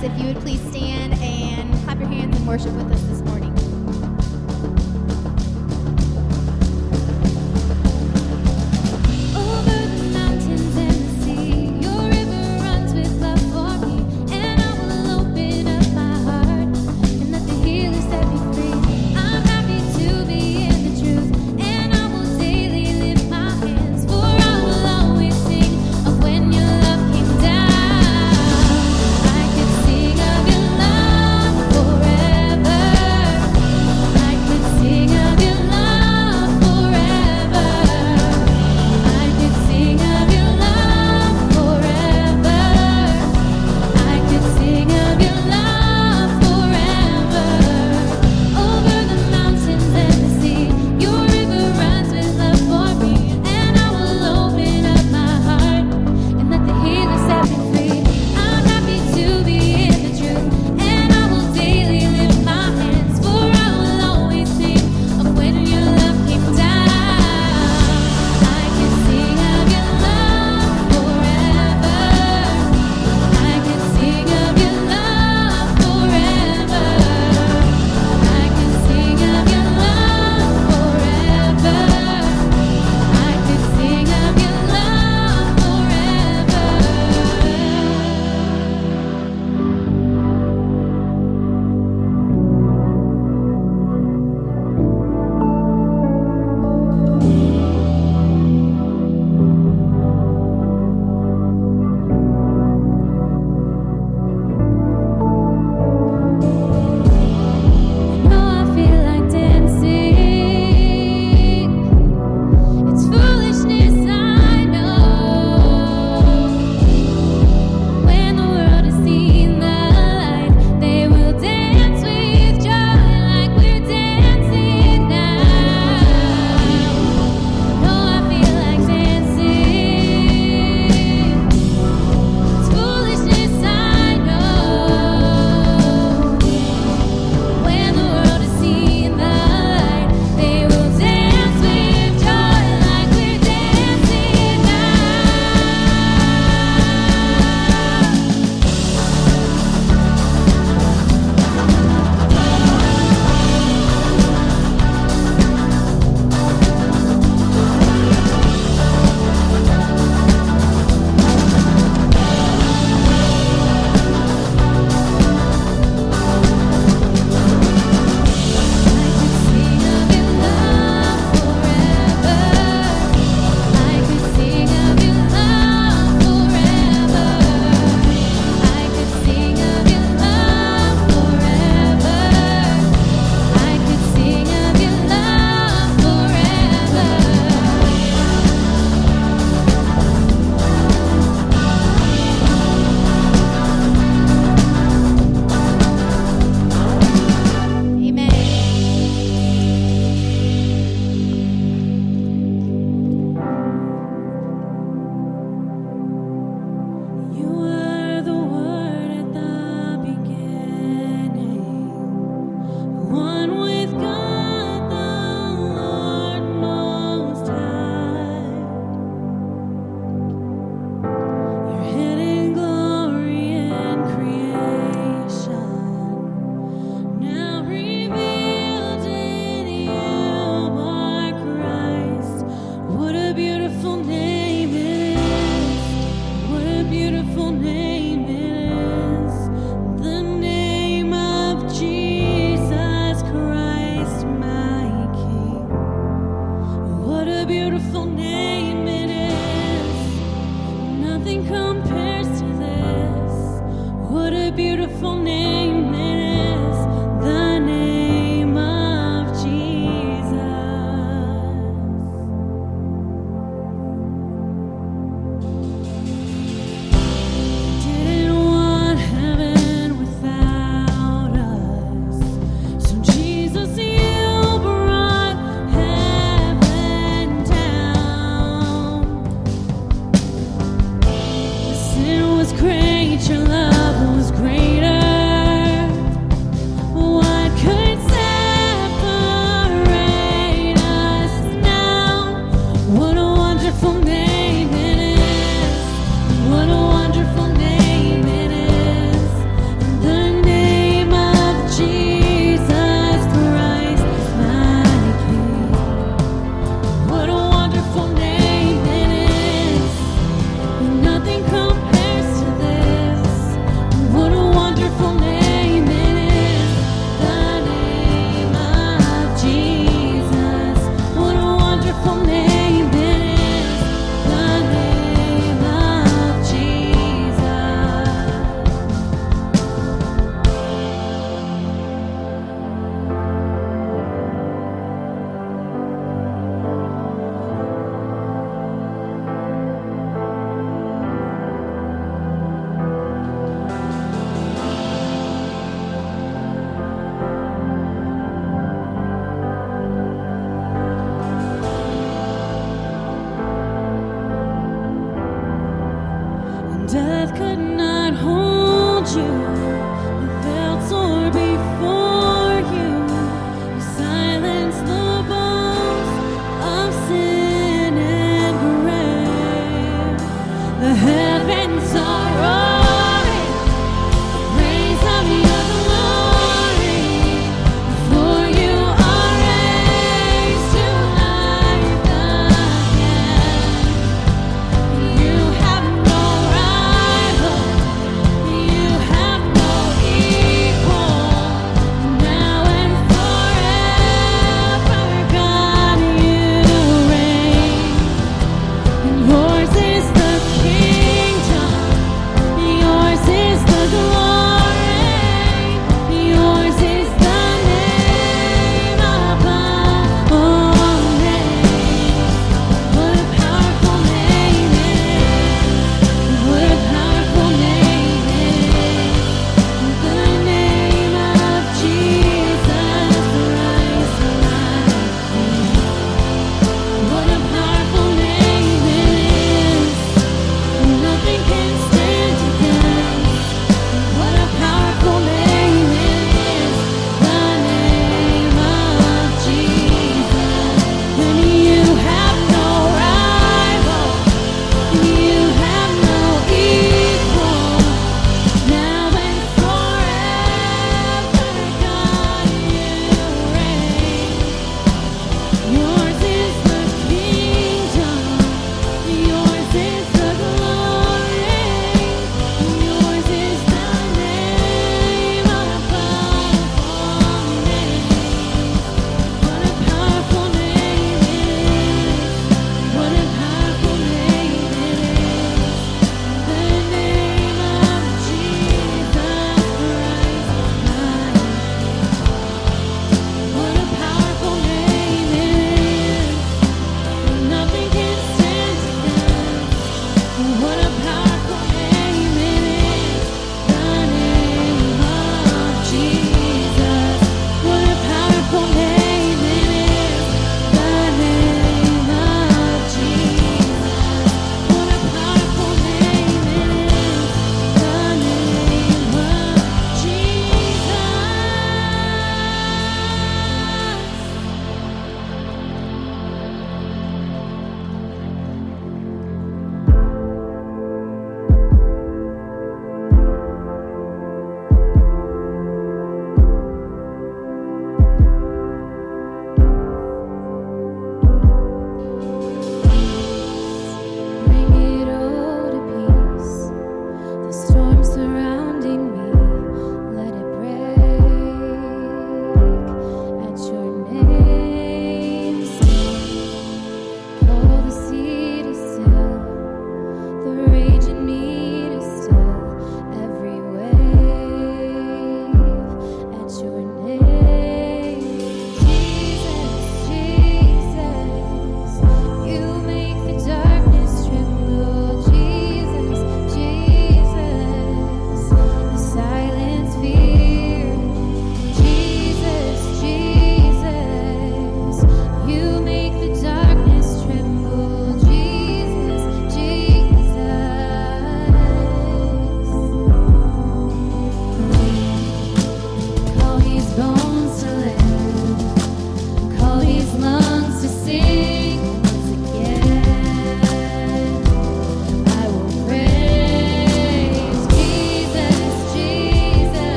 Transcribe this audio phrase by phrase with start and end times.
[0.00, 3.57] If you would please stand and clap your hands and worship with us this morning.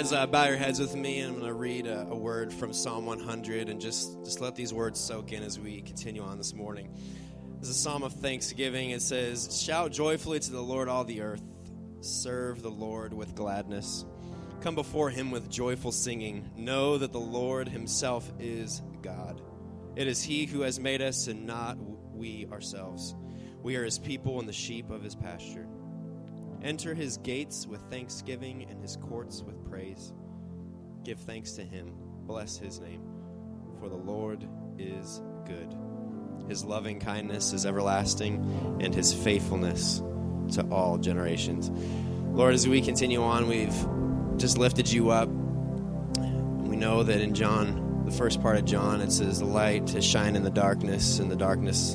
[0.00, 2.72] Guys uh, bow your heads with me, I'm going to read a, a word from
[2.72, 6.54] Psalm 100 and just, just let these words soak in as we continue on this
[6.54, 6.96] morning.
[7.58, 8.92] This is a psalm of thanksgiving.
[8.92, 11.42] It says, Shout joyfully to the Lord, all the earth.
[12.00, 14.06] Serve the Lord with gladness.
[14.62, 16.48] Come before him with joyful singing.
[16.56, 19.42] Know that the Lord himself is God.
[19.96, 21.76] It is he who has made us and not
[22.14, 23.14] we ourselves.
[23.62, 25.66] We are his people and the sheep of his pasture.
[26.62, 30.12] Enter his gates with thanksgiving and his courts with praise.
[31.04, 31.92] Give thanks to him.
[32.26, 33.02] Bless his name.
[33.78, 34.46] For the Lord
[34.78, 35.74] is good.
[36.48, 40.02] His loving kindness is everlasting, and his faithfulness
[40.52, 41.70] to all generations.
[42.36, 43.86] Lord, as we continue on, we've
[44.36, 45.28] just lifted you up.
[45.28, 50.02] We know that in John, the first part of John, it says, The light to
[50.02, 51.94] shine in the darkness, and the darkness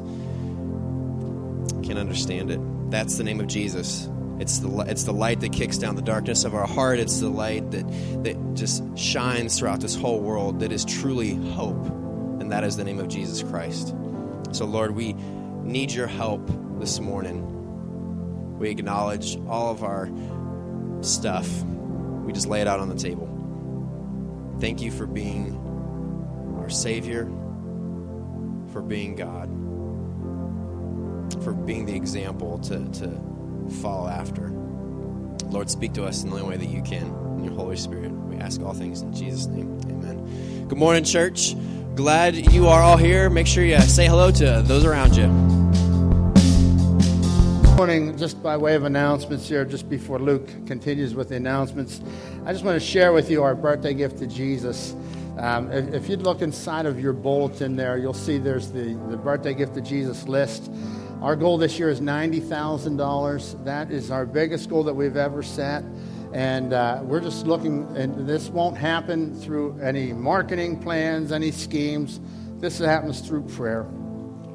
[1.83, 2.59] can't understand it.
[2.89, 4.09] That's the name of Jesus.
[4.39, 6.99] It's the, it's the light that kicks down the darkness of our heart.
[6.99, 7.87] It's the light that,
[8.23, 11.85] that just shines throughout this whole world that is truly hope.
[12.39, 13.95] And that is the name of Jesus Christ.
[14.51, 15.13] So, Lord, we
[15.63, 16.45] need your help
[16.79, 18.59] this morning.
[18.59, 20.09] We acknowledge all of our
[21.01, 21.63] stuff.
[21.63, 23.31] We just lay it out on the table.
[24.59, 25.55] Thank you for being
[26.59, 27.25] our Savior,
[28.73, 29.49] for being God,
[31.43, 33.34] for being the example to, to
[33.69, 34.49] follow after.
[35.49, 37.07] Lord, speak to us in the only way that you can.
[37.37, 39.79] In your Holy Spirit, we ask all things in Jesus' name.
[39.85, 40.67] Amen.
[40.67, 41.55] Good morning, church.
[41.95, 43.29] Glad you are all here.
[43.29, 45.27] Make sure you say hello to those around you.
[47.61, 52.01] Good morning, just by way of announcements here, just before Luke continues with the announcements,
[52.45, 54.95] I just want to share with you our birthday gift to Jesus.
[55.37, 59.17] Um, if, if you'd look inside of your bulletin there, you'll see there's the, the
[59.17, 60.71] birthday gift to Jesus list.
[61.25, 63.65] Our goal this year is $90,000.
[63.65, 65.83] That is our biggest goal that we've ever set.
[66.33, 72.19] And uh, we're just looking, and this won't happen through any marketing plans, any schemes.
[72.59, 73.87] This happens through prayer.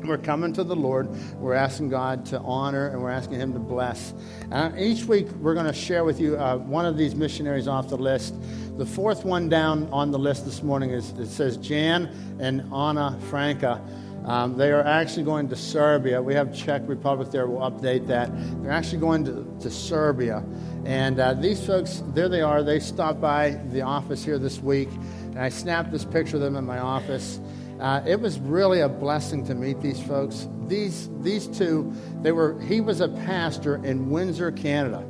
[0.04, 1.08] We're coming to the Lord.
[1.40, 4.14] We're asking God to honor and we're asking Him to bless.
[4.52, 7.88] Uh, each week, we're going to share with you uh, one of these missionaries off
[7.88, 8.36] the list.
[8.78, 13.18] The fourth one down on the list this morning is it says Jan and Anna
[13.28, 13.84] Franca.
[14.30, 16.22] Um, they are actually going to Serbia.
[16.22, 17.48] We have Czech Republic there.
[17.48, 18.30] We'll update that.
[18.62, 20.44] They're actually going to, to Serbia.
[20.84, 22.62] And uh, these folks, there they are.
[22.62, 24.88] They stopped by the office here this week.
[25.22, 27.40] And I snapped this picture of them in my office.
[27.80, 30.46] Uh, it was really a blessing to meet these folks.
[30.68, 35.04] These, these two, they were, he was a pastor in Windsor, Canada.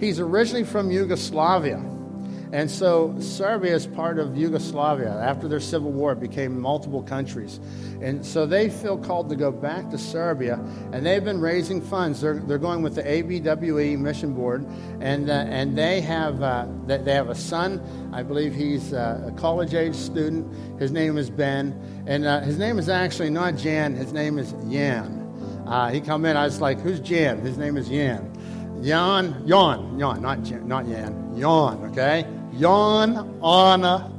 [0.00, 1.84] He's originally from Yugoslavia.
[2.56, 5.10] And so Serbia is part of Yugoslavia.
[5.10, 7.60] After their civil war, it became multiple countries.
[8.00, 10.58] And so they feel called to go back to Serbia,
[10.90, 12.22] and they've been raising funds.
[12.22, 14.66] They're, they're going with the ABWE Mission Board,
[15.02, 17.78] and, uh, and they, have, uh, they have a son.
[18.14, 20.80] I believe he's uh, a college age student.
[20.80, 21.78] His name is Ben.
[22.06, 25.64] And uh, his name is actually not Jan, his name is Jan.
[25.66, 27.38] Uh, he come in, I was like, who's Jan?
[27.42, 28.32] His name is Jan.
[28.82, 32.26] Jan, Jan, Jan, not Jan, not Jan, Jan, okay?
[32.58, 34.12] Jan, Anna,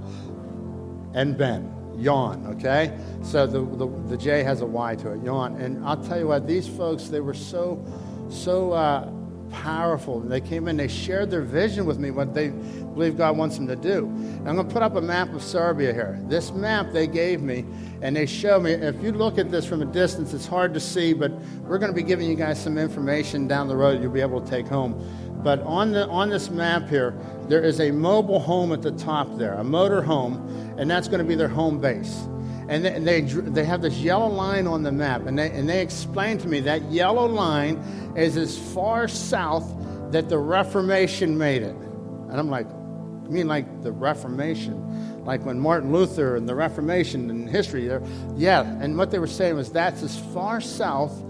[1.13, 1.73] and Ben.
[2.01, 2.97] Jan, okay?
[3.23, 5.55] So the, the, the J has a Y to it, Jan.
[5.55, 7.83] And I'll tell you what, these folks, they were so,
[8.29, 9.09] so uh,
[9.51, 10.19] powerful.
[10.19, 13.67] They came in, they shared their vision with me, what they believe God wants them
[13.67, 14.05] to do.
[14.05, 16.19] And I'm going to put up a map of Serbia here.
[16.27, 17.65] This map they gave me,
[18.01, 20.79] and they show me, if you look at this from a distance, it's hard to
[20.79, 21.31] see, but
[21.63, 24.41] we're going to be giving you guys some information down the road you'll be able
[24.41, 24.95] to take home.
[25.43, 27.13] But on, the, on this map here,
[27.47, 31.19] there is a mobile home at the top there, a motor home, and that's going
[31.19, 32.27] to be their home base.
[32.69, 35.69] And they, and they, they have this yellow line on the map, and they, and
[35.69, 37.77] they explained to me that yellow line
[38.15, 39.73] is as far south
[40.11, 41.75] that the Reformation made it.
[41.75, 45.23] And I'm like, you mean like the Reformation?
[45.25, 48.01] Like when Martin Luther and the Reformation in history, there,
[48.35, 48.61] yeah.
[48.79, 51.23] And what they were saying was that's as far south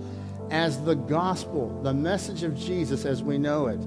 [0.49, 3.79] as the gospel, the message of Jesus as we know it.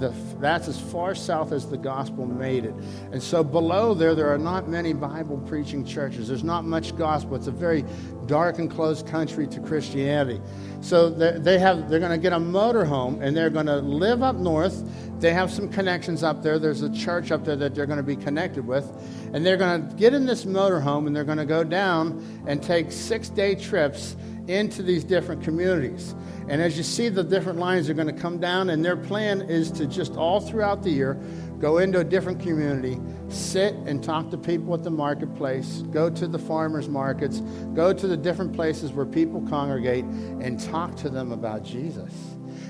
[0.00, 2.74] The, that's as far south as the gospel made it.
[3.12, 6.28] And so below there, there are not many Bible preaching churches.
[6.28, 7.36] There's not much gospel.
[7.36, 7.84] It's a very
[8.26, 10.40] dark and closed country to Christianity.
[10.80, 14.36] So they have, they're going to get a motorhome and they're going to live up
[14.36, 14.84] north.
[15.20, 16.58] They have some connections up there.
[16.58, 18.90] There's a church up there that they're going to be connected with.
[19.34, 22.62] And they're going to get in this motorhome and they're going to go down and
[22.62, 24.16] take six day trips
[24.50, 26.14] into these different communities.
[26.48, 29.42] And as you see, the different lines are going to come down, and their plan
[29.42, 31.14] is to just all throughout the year
[31.58, 36.26] go into a different community, sit and talk to people at the marketplace, go to
[36.26, 37.40] the farmers markets,
[37.74, 42.12] go to the different places where people congregate, and talk to them about Jesus.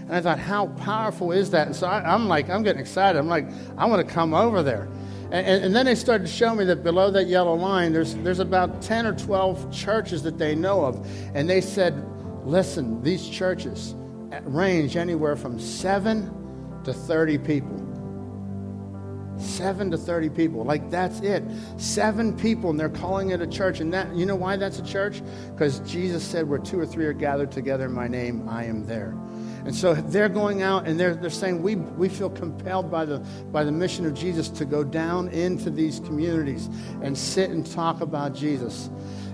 [0.00, 1.68] And I thought, how powerful is that?
[1.68, 3.16] And so I, am like, I'm getting excited.
[3.16, 4.88] I'm like, I want to come over there.
[5.32, 8.40] And, and, then they started to show me that below that yellow line, there's, there's
[8.40, 11.06] about 10 or 12 churches that they know of.
[11.34, 12.04] And they said,
[12.44, 13.94] listen, these churches
[14.42, 17.76] range anywhere from 7 to 30 people.
[19.38, 20.64] 7 to 30 people.
[20.64, 21.42] Like that's it.
[21.76, 24.84] 7 people and they're calling it a church and that you know why that's a
[24.84, 25.22] church?
[25.56, 28.84] Cuz Jesus said where two or three are gathered together in my name, I am
[28.84, 29.14] there.
[29.64, 33.18] And so they're going out and they're, they're saying, we, we feel compelled by the,
[33.52, 36.68] by the mission of Jesus to go down into these communities
[37.02, 38.90] and sit and talk about Jesus.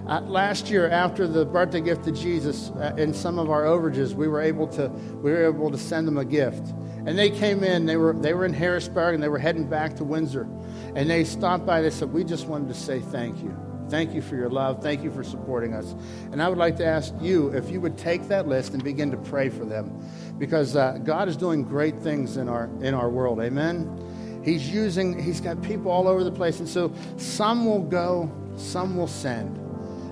[0.09, 4.15] Uh, last year, after the birthday gift to Jesus, uh, in some of our overages,
[4.15, 6.69] we were able to we were able to send them a gift,
[7.07, 7.87] and they came in.
[7.87, 10.47] They were they were in Harrisburg, and they were heading back to Windsor,
[10.95, 11.83] and they stopped by.
[11.83, 13.57] They said, "We just wanted to say thank you."
[13.89, 14.83] Thank you for your love.
[14.83, 15.95] Thank you for supporting us.
[16.33, 19.11] And I would like to ask you if you would take that list and begin
[19.11, 20.03] to pray for them
[20.39, 23.41] because uh, God is doing great things in our, in our world.
[23.41, 24.43] Amen.
[24.45, 26.61] He's using, he's got people all over the place.
[26.61, 29.66] And so some will go, some will send.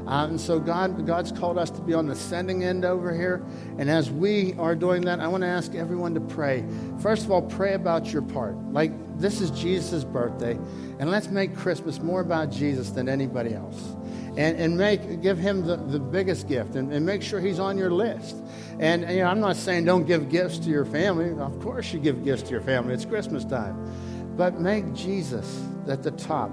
[0.06, 3.44] And so God, God's called us to be on the sending end over here.
[3.78, 6.64] And as we are doing that, I want to ask everyone to pray.
[7.00, 8.56] First of all, pray about your part.
[8.72, 10.58] Like, this is Jesus' birthday.
[10.98, 13.94] And let's make Christmas more about Jesus than anybody else.
[14.36, 17.78] And, and make, give him the, the biggest gift and, and make sure he's on
[17.78, 18.36] your list.
[18.80, 21.30] And you know, I'm not saying don't give gifts to your family.
[21.30, 22.94] Of course, you give gifts to your family.
[22.94, 24.34] It's Christmas time.
[24.36, 26.50] But make Jesus at the top.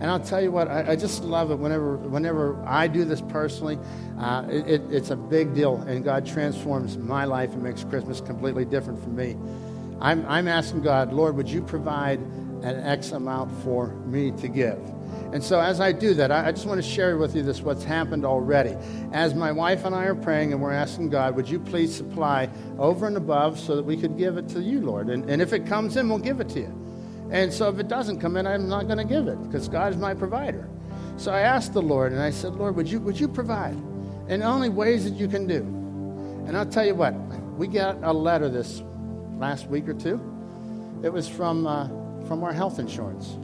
[0.00, 3.20] And I'll tell you what, I, I just love it whenever, whenever I do this
[3.20, 3.78] personally.
[4.18, 8.20] Uh, it, it, it's a big deal, and God transforms my life and makes Christmas
[8.20, 9.36] completely different for me.
[10.00, 14.78] I'm, I'm asking God, Lord, would you provide an X amount for me to give?
[15.32, 17.60] And so as I do that, I, I just want to share with you this
[17.60, 18.76] what's happened already.
[19.12, 22.48] As my wife and I are praying and we're asking God, would you please supply
[22.78, 25.08] over and above so that we could give it to you, Lord?
[25.10, 26.87] And, and if it comes in, we'll give it to you.
[27.30, 29.92] And so if it doesn't come in, I'm not going to give it because God
[29.92, 30.68] is my provider.
[31.16, 33.76] So I asked the Lord and I said, Lord, would you, would you provide
[34.28, 35.62] in only ways that you can do?
[36.46, 37.12] And I'll tell you what,
[37.58, 38.82] we got a letter this
[39.36, 40.20] last week or two.
[41.02, 41.88] It was from, uh,
[42.26, 43.36] from our health insurance.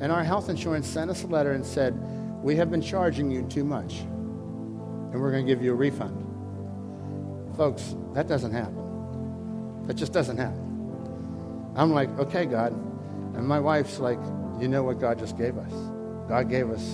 [0.00, 1.94] And our health insurance sent us a letter and said,
[2.42, 6.16] We have been charging you too much, and we're going to give you a refund.
[7.56, 9.86] Folks, that doesn't happen.
[9.86, 10.69] That just doesn't happen.
[11.76, 12.72] I'm like, Okay, God.
[13.36, 14.18] And my wife's like,
[14.60, 15.72] You know what God just gave us?
[16.28, 16.84] God gave us,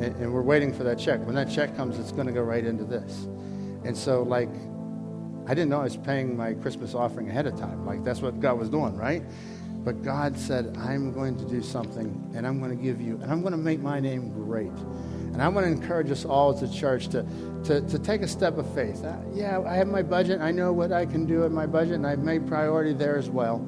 [0.00, 1.20] and, and we're waiting for that check.
[1.26, 3.26] When that check comes, it's going to go right into this.
[3.84, 4.48] And so, like,
[5.46, 7.84] I didn't know I was paying my Christmas offering ahead of time.
[7.84, 9.22] Like, that's what God was doing, right?
[9.84, 13.30] But God said, I'm going to do something, and I'm going to give you, and
[13.30, 14.72] I'm going to make my name great.
[15.32, 17.24] And I want to encourage us all as a church to,
[17.64, 19.04] to, to take a step of faith.
[19.32, 20.40] Yeah, I have my budget.
[20.40, 23.30] I know what I can do in my budget, and I've made priority there as
[23.30, 23.58] well.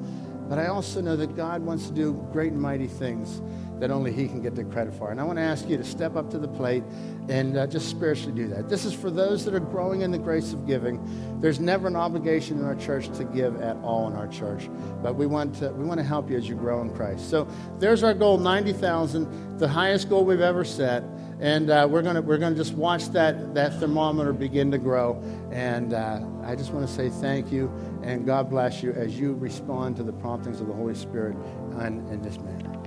[0.49, 3.41] But I also know that God wants to do great and mighty things
[3.79, 5.09] that only He can get the credit for.
[5.09, 6.83] And I want to ask you to step up to the plate
[7.29, 8.69] and uh, just spiritually do that.
[8.69, 10.99] This is for those that are growing in the grace of giving.
[11.41, 14.69] There's never an obligation in our church to give at all in our church,
[15.01, 17.29] but we want to we want to help you as you grow in Christ.
[17.29, 17.47] So
[17.79, 21.03] there's our goal, ninety thousand, the highest goal we've ever set.
[21.43, 25.21] And uh, we're gonna we're gonna just watch that that thermometer begin to grow.
[25.51, 27.69] And uh, I just want to say thank you
[28.01, 31.35] and God bless you as you respond to the promptings of the Holy Spirit
[31.81, 32.82] in, in this manner.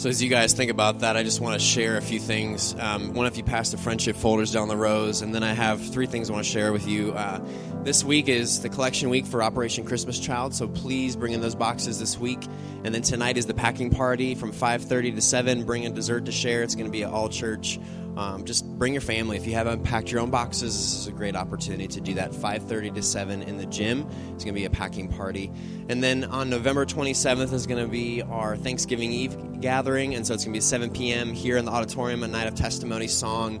[0.00, 2.74] So, as you guys think about that, I just want to share a few things.
[2.78, 5.78] Um, one of you pass the friendship folders down the rows, and then I have
[5.92, 7.12] three things I want to share with you.
[7.12, 7.38] Uh,
[7.82, 11.54] this week is the collection week for Operation Christmas Child, so please bring in those
[11.54, 12.42] boxes this week.
[12.82, 15.64] And then tonight is the packing party from 5:30 to 7.
[15.64, 16.62] Bring a dessert to share.
[16.62, 17.78] It's going to be at all church.
[18.16, 19.36] Um, just bring your family.
[19.36, 22.32] If you haven't packed your own boxes, this is a great opportunity to do that.
[22.32, 24.06] 5:30 to 7 in the gym.
[24.34, 25.50] It's going to be a packing party.
[25.88, 30.34] And then on November 27th is going to be our Thanksgiving Eve gathering, and so
[30.34, 31.32] it's going to be 7 p.m.
[31.32, 33.60] here in the auditorium, a night of testimony, song,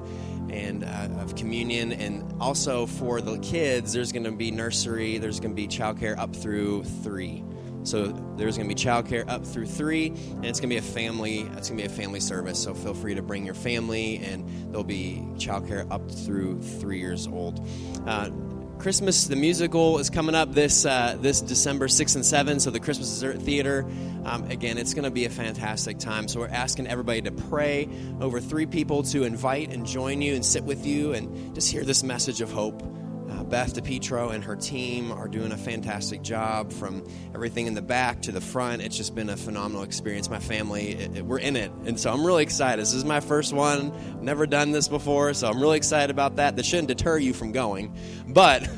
[0.50, 1.92] and uh, of communion.
[1.92, 5.18] And also for the kids, there's going to be nursery.
[5.18, 7.44] There's going to be childcare up through three.
[7.82, 10.82] So there's going to be childcare up through three, and it's going to be a
[10.82, 11.40] family.
[11.56, 12.62] It's going to be a family service.
[12.62, 17.26] So feel free to bring your family, and there'll be childcare up through three years
[17.26, 17.66] old.
[18.06, 18.30] Uh,
[18.80, 22.80] Christmas, the musical, is coming up this uh, this December 6 and 7 So the
[22.80, 23.86] Christmas Dessert Theater,
[24.24, 26.28] um, again, it's going to be a fantastic time.
[26.28, 27.88] So we're asking everybody to pray
[28.22, 31.84] over three people to invite and join you and sit with you and just hear
[31.84, 32.82] this message of hope.
[33.50, 38.22] Beth DePietro and her team are doing a fantastic job from everything in the back
[38.22, 38.80] to the front.
[38.80, 40.30] It's just been a phenomenal experience.
[40.30, 41.72] My family, it, it- we're in it.
[41.84, 42.80] And so I'm really excited.
[42.80, 43.92] This is my first one.
[44.24, 45.34] Never done this before.
[45.34, 46.56] So I'm really excited about that.
[46.56, 47.94] That shouldn't deter you from going.
[48.28, 48.68] But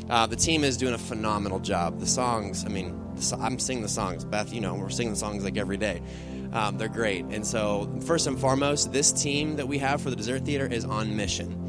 [0.10, 1.98] uh, the team is doing a phenomenal job.
[1.98, 3.00] The songs, I mean,
[3.40, 4.24] I'm singing the songs.
[4.24, 6.02] Beth, you know, we're singing the songs like every day.
[6.52, 7.24] Um, they're great.
[7.26, 10.84] And so, first and foremost, this team that we have for the Dessert Theater is
[10.84, 11.67] on mission.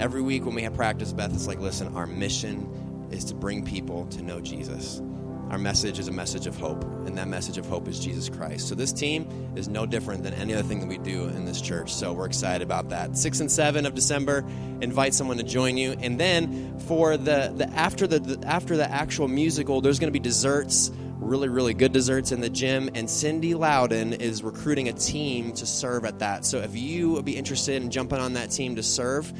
[0.00, 3.66] Every week when we have practice, Beth it's like, listen, our mission is to bring
[3.66, 5.02] people to know Jesus.
[5.50, 8.66] Our message is a message of hope, and that message of hope is Jesus Christ.
[8.66, 11.60] So this team is no different than any other thing that we do in this
[11.60, 11.92] church.
[11.92, 13.14] So we're excited about that.
[13.18, 14.42] Six and seven of December,
[14.80, 18.90] invite someone to join you, and then for the, the after the, the after the
[18.90, 22.88] actual musical, there's going to be desserts really, really good desserts in the gym.
[22.94, 26.46] And Cindy Loudon is recruiting a team to serve at that.
[26.46, 29.30] So if you would be interested in jumping on that team to serve,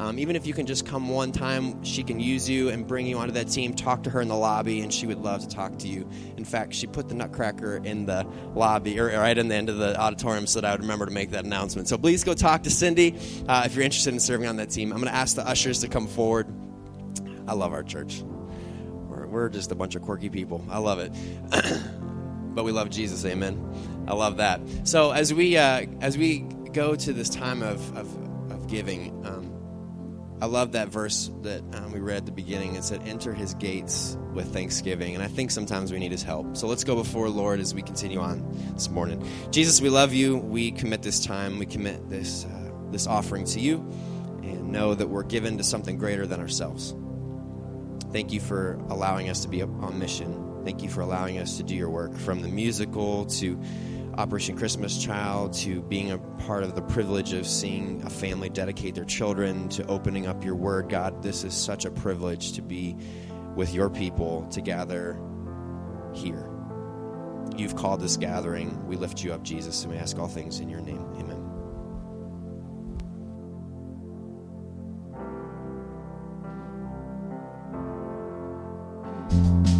[0.00, 3.06] um, even if you can just come one time, she can use you and bring
[3.06, 3.74] you onto that team.
[3.74, 6.08] Talk to her in the lobby, and she would love to talk to you.
[6.38, 9.76] In fact, she put the Nutcracker in the lobby, or right in the end of
[9.76, 11.86] the auditorium, so that I would remember to make that announcement.
[11.86, 13.14] So please go talk to Cindy
[13.46, 14.90] uh, if you're interested in serving on that team.
[14.90, 16.46] I'm going to ask the ushers to come forward.
[17.46, 18.22] I love our church.
[18.22, 20.64] We're, we're just a bunch of quirky people.
[20.70, 21.12] I love it.
[22.54, 23.26] but we love Jesus.
[23.26, 24.06] Amen.
[24.08, 24.62] I love that.
[24.84, 26.38] So as we uh, as we
[26.72, 29.39] go to this time of of, of giving, um,
[30.42, 32.74] I love that verse that um, we read at the beginning.
[32.74, 36.56] It said, "Enter His gates with thanksgiving," and I think sometimes we need His help.
[36.56, 39.22] So let's go before Lord as we continue on this morning.
[39.50, 40.38] Jesus, we love you.
[40.38, 41.58] We commit this time.
[41.58, 43.78] We commit this uh, this offering to you,
[44.42, 46.94] and know that we're given to something greater than ourselves.
[48.12, 50.62] Thank you for allowing us to be on mission.
[50.64, 53.60] Thank you for allowing us to do your work from the musical to
[54.18, 58.94] Operation Christmas Child to being a part of the privilege of seeing a family dedicate
[58.94, 60.88] their children to opening up your word.
[60.88, 62.96] God, this is such a privilege to be
[63.54, 65.18] with your people to gather
[66.12, 66.50] here.
[67.56, 68.86] You've called this gathering.
[68.86, 71.04] We lift you up, Jesus, and we ask all things in your name.
[71.16, 71.46] Amen.
[79.30, 79.79] We,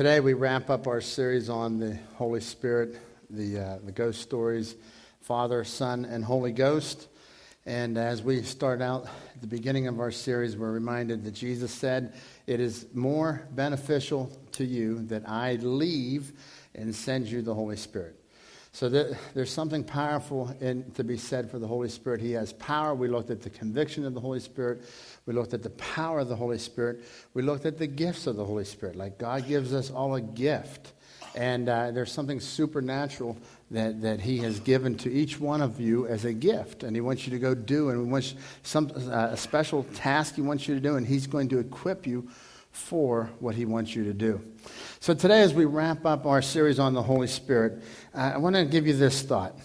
[0.00, 2.96] today we wrap up our series on the Holy Spirit,
[3.28, 4.74] the, uh, the ghost stories,
[5.20, 7.08] Father, Son, and Holy Ghost.
[7.66, 11.70] And as we start out at the beginning of our series, we're reminded that Jesus
[11.70, 12.14] said,
[12.46, 16.32] It is more beneficial to you that I leave
[16.74, 18.16] and send you the Holy Spirit.
[18.72, 22.22] So there, there's something powerful in, to be said for the Holy Spirit.
[22.22, 22.94] He has power.
[22.94, 24.82] We looked at the conviction of the Holy Spirit.
[25.26, 27.04] We looked at the power of the Holy Spirit.
[27.34, 28.96] We looked at the gifts of the Holy Spirit.
[28.96, 30.92] Like God gives us all a gift.
[31.36, 33.36] And uh, there's something supernatural
[33.70, 36.82] that, that He has given to each one of you as a gift.
[36.82, 37.90] And He wants you to go do.
[37.90, 40.96] And He wants some, uh, a special task He wants you to do.
[40.96, 42.28] And He's going to equip you
[42.72, 44.40] for what He wants you to do.
[44.98, 47.82] So today, as we wrap up our series on the Holy Spirit,
[48.14, 49.56] uh, I want to give you this thought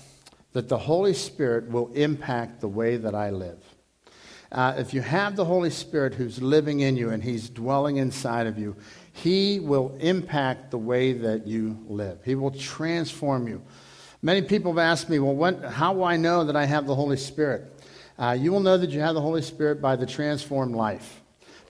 [0.54, 3.62] that the Holy Spirit will impact the way that I live.
[4.56, 8.48] Uh, if you have the Holy Spirit who's living in you and He's dwelling inside
[8.48, 8.74] of you,
[9.12, 12.20] He will impact the way that you live.
[12.24, 13.62] He will transform you.
[14.22, 16.96] Many people have asked me, well, what, how will I know that I have the
[16.96, 17.86] Holy Spirit?
[18.18, 21.22] Uh, you will know that you have the Holy Spirit by the transformed life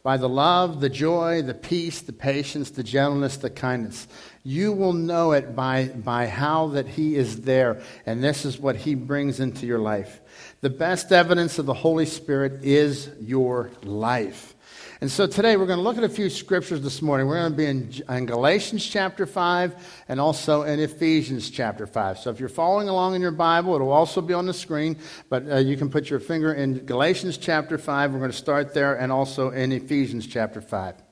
[0.06, 4.08] by the love, the joy, the peace, the patience, the gentleness, the kindness.
[4.47, 8.75] You will know it by, by how that He is there, and this is what
[8.75, 10.21] He brings into your life.
[10.62, 14.53] The best evidence of the Holy Spirit is your life.
[15.01, 17.25] And so today we're going to look at a few scriptures this morning.
[17.25, 22.19] We're going to be in, in, Galatians chapter 5 and also in Ephesians chapter 5.
[22.19, 25.49] So if you're following along in your Bible, it'll also be on the screen, but
[25.49, 28.13] uh, you can put your finger in Galatians chapter 5.
[28.13, 31.04] We're going to start there and also in Ephesians chapter 5.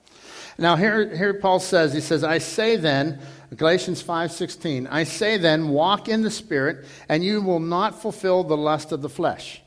[0.58, 3.20] Now here, here Paul says, he says, I say then,
[3.56, 8.58] Galatians 5.16, I say then, walk in the Spirit, and you will not fulfill the
[8.58, 9.62] lust of the flesh.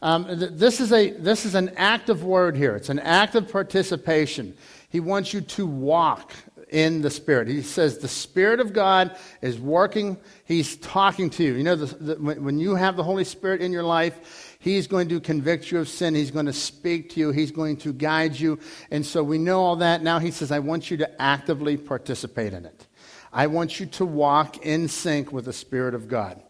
[0.00, 2.76] Um, th- this, is a, this is an active word here.
[2.76, 4.56] It's an active participation.
[4.88, 6.32] He wants you to walk
[6.70, 7.48] in the Spirit.
[7.48, 10.16] He says the Spirit of God is working.
[10.44, 11.54] He's talking to you.
[11.54, 14.86] You know, the, the, when when you have the Holy Spirit in your life, He's
[14.88, 16.14] going to convict you of sin.
[16.14, 17.30] He's going to speak to you.
[17.30, 18.58] He's going to guide you.
[18.90, 20.02] And so we know all that.
[20.02, 22.86] Now He says, I want you to actively participate in it.
[23.32, 26.42] I want you to walk in sync with the Spirit of God.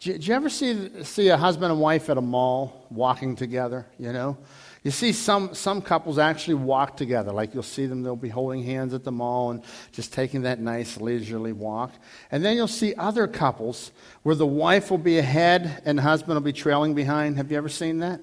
[0.00, 3.86] Do you ever see, see a husband and wife at a mall walking together?
[3.98, 4.36] You know?
[4.84, 7.32] You see some, some couples actually walk together.
[7.32, 10.60] Like you'll see them, they'll be holding hands at the mall and just taking that
[10.60, 11.90] nice leisurely walk.
[12.30, 13.92] And then you'll see other couples
[14.24, 17.38] where the wife will be ahead and the husband will be trailing behind.
[17.38, 18.20] Have you ever seen that?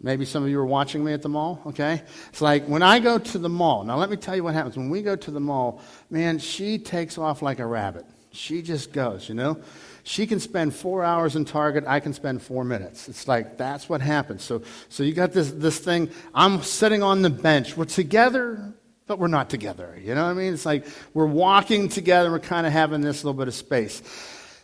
[0.00, 2.02] Maybe some of you are watching me at the mall, okay?
[2.28, 4.76] It's like when I go to the mall, now let me tell you what happens.
[4.76, 8.06] When we go to the mall, man, she takes off like a rabbit.
[8.30, 9.60] She just goes, you know?
[10.08, 13.10] She can spend four hours in Target, I can spend four minutes.
[13.10, 14.42] It's like that's what happens.
[14.42, 16.08] So, so you got this, this thing.
[16.34, 17.76] I'm sitting on the bench.
[17.76, 18.72] We're together,
[19.06, 20.00] but we're not together.
[20.02, 20.54] You know what I mean?
[20.54, 24.00] It's like we're walking together, we're kind of having this little bit of space.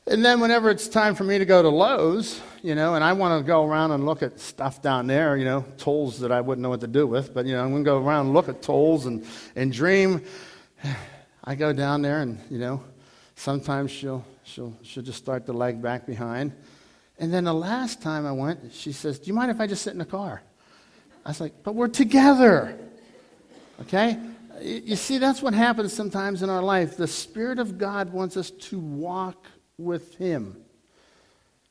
[0.06, 3.12] And then whenever it's time for me to go to Lowe's, you know, and I
[3.12, 6.40] want to go around and look at stuff down there, you know, tools that I
[6.40, 8.34] wouldn't know what to do with, but, you know, I'm going to go around and
[8.34, 9.26] look at tools and,
[9.56, 10.24] and dream.
[11.44, 12.82] I go down there and, you know,
[13.36, 16.52] sometimes she'll, she'll, she'll just start the leg back behind.
[17.18, 19.82] And then the last time I went, she says, Do you mind if I just
[19.82, 20.42] sit in the car?
[21.24, 22.78] I was like, But we're together.
[23.82, 24.18] Okay?
[24.62, 26.96] You you see, that's what happens sometimes in our life.
[26.96, 29.46] The Spirit of God wants us to walk
[29.78, 30.56] with Him,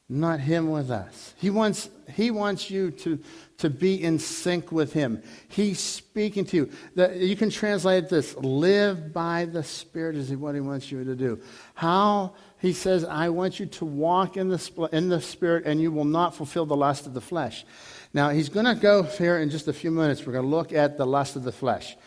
[0.10, 1.34] not Him with us.
[1.38, 3.20] He wants, he wants you to,
[3.60, 5.24] to be in sync with Him.
[5.48, 6.70] He's speaking to you.
[6.96, 11.16] The, you can translate this live by the Spirit, is what He wants you to
[11.16, 11.40] do.
[11.74, 12.34] How?
[12.64, 16.06] He says, I want you to walk in the, in the Spirit, and you will
[16.06, 17.66] not fulfill the lust of the flesh.
[18.14, 20.26] Now, he's going to go here in just a few minutes.
[20.26, 21.98] We're going to look at the lust of the flesh.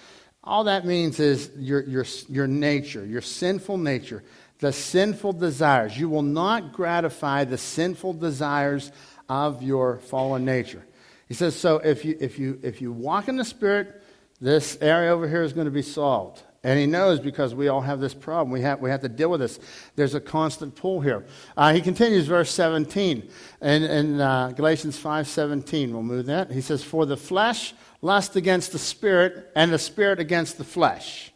[0.42, 4.24] All that means is your, your, your nature, your sinful nature,
[4.60, 5.98] the sinful desires.
[5.98, 8.92] You will not gratify the sinful desires
[9.28, 10.86] of your fallen nature.
[11.28, 14.02] He says, so if you, if you, if you walk in the Spirit,
[14.40, 16.42] this area over here is going to be solved.
[16.66, 18.50] And he knows because we all have this problem.
[18.50, 19.60] We have, we have to deal with this.
[19.94, 21.24] There's a constant pull here.
[21.56, 23.30] Uh, he continues, verse 17.
[23.62, 26.50] In, in uh, Galatians 5.17, we'll move that.
[26.50, 31.30] He says, For the flesh lust against the spirit, and the spirit against the flesh.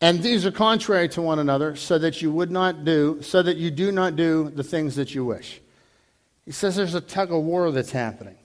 [0.00, 3.56] And these are contrary to one another, so that you would not do, so that
[3.56, 5.60] you do not do the things that you wish.
[6.44, 8.36] He says there's a tug of war that's happening.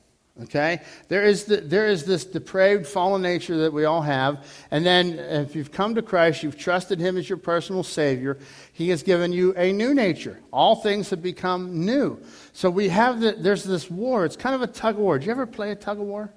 [0.44, 0.82] Okay?
[1.08, 4.46] There is, the, there is this depraved fallen nature that we all have.
[4.72, 8.38] And then if you've come to Christ, you've trusted Him as your personal Savior,
[8.72, 10.40] He has given you a new nature.
[10.52, 12.20] All things have become new.
[12.54, 14.26] So we have the, there's this war.
[14.26, 15.20] It's kind of a tug of war.
[15.20, 16.34] Did you ever play a tug of war?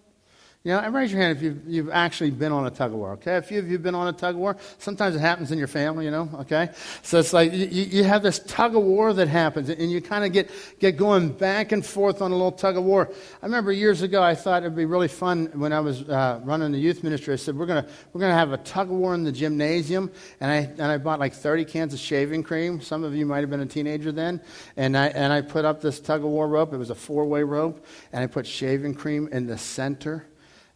[0.64, 3.14] You know, raise your hand if you've, you've actually been on a tug of war,
[3.14, 3.34] okay?
[3.36, 4.56] A few of you have been on a tug of war.
[4.78, 6.70] Sometimes it happens in your family, you know, okay?
[7.02, 10.24] So it's like you, you have this tug of war that happens, and you kind
[10.24, 13.10] of get, get going back and forth on a little tug of war.
[13.42, 16.40] I remember years ago, I thought it would be really fun when I was uh,
[16.44, 17.32] running the youth ministry.
[17.32, 20.48] I said, we're going we're gonna have a tug of war in the gymnasium, and
[20.48, 22.80] I, and I bought like 30 cans of shaving cream.
[22.80, 24.40] Some of you might have been a teenager then.
[24.76, 26.72] And I, and I put up this tug of war rope.
[26.72, 30.24] It was a four way rope, and I put shaving cream in the center.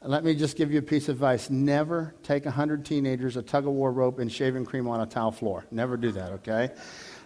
[0.07, 1.51] Let me just give you a piece of advice.
[1.51, 5.33] Never take 100 teenagers, a tug of war rope, and shaving cream on a tile
[5.33, 5.67] floor.
[5.73, 6.71] Never do that, okay?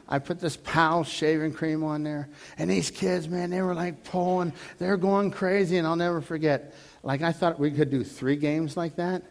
[0.09, 4.03] I put this Powell shaving cream on there, and these kids, man, they were like
[4.05, 4.55] pulling.
[4.79, 6.75] they're going crazy, and I'll never forget.
[7.03, 9.25] Like, I thought we could do three games like that.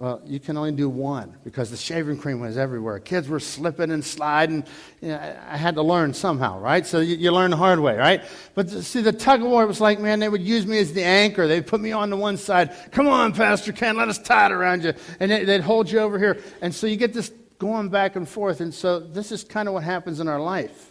[0.00, 2.98] Well, you can only do one because the shaving cream was everywhere.
[3.00, 4.64] Kids were slipping and sliding.
[5.02, 6.86] You know, I, had to learn somehow, right?
[6.86, 8.24] So you, you learn the hard way, right?
[8.54, 11.04] But see, the tug of war was like, man, they would use me as the
[11.04, 11.46] anchor.
[11.46, 12.74] They'd put me on the one side.
[12.92, 14.94] Come on, Pastor Ken, let us tie it around you.
[15.20, 16.38] And they, they'd hold you over here.
[16.62, 18.62] And so you get this going back and forth.
[18.62, 20.89] And so this is kind of what happens in our life.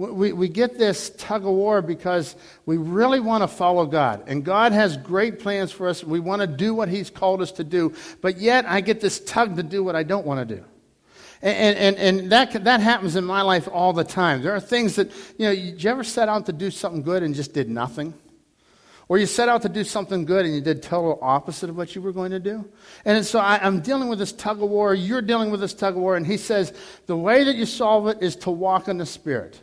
[0.00, 2.34] We, we get this tug of war because
[2.64, 4.24] we really want to follow God.
[4.28, 6.02] And God has great plans for us.
[6.02, 7.92] We want to do what He's called us to do.
[8.22, 10.64] But yet, I get this tug to do what I don't want to do.
[11.42, 14.40] And, and, and that, that happens in my life all the time.
[14.40, 17.22] There are things that, you know, did you ever set out to do something good
[17.22, 18.14] and just did nothing?
[19.06, 21.94] Or you set out to do something good and you did total opposite of what
[21.94, 22.66] you were going to do.
[23.04, 24.94] And so I, am dealing with this tug of war.
[24.94, 26.16] You're dealing with this tug of war.
[26.16, 26.72] And he says
[27.04, 29.60] the way that you solve it is to walk in the Spirit.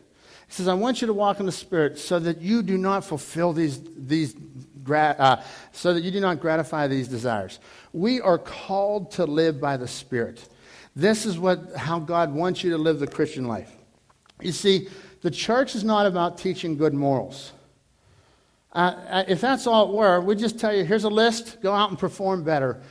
[0.47, 3.03] He says, I want you to walk in the Spirit so that you do not
[3.03, 4.35] fulfill these, these
[4.89, 5.41] uh,
[5.73, 7.59] so that you do not gratify these desires.
[7.91, 10.47] We are called to live by the Spirit.
[10.95, 13.71] This is what, how God wants you to live the Christian life.
[14.41, 14.87] You see,
[15.21, 17.51] the church is not about teaching good morals.
[18.71, 21.73] Uh, uh, if that's all it were, we'd just tell you here's a list, go
[21.73, 22.81] out and perform better.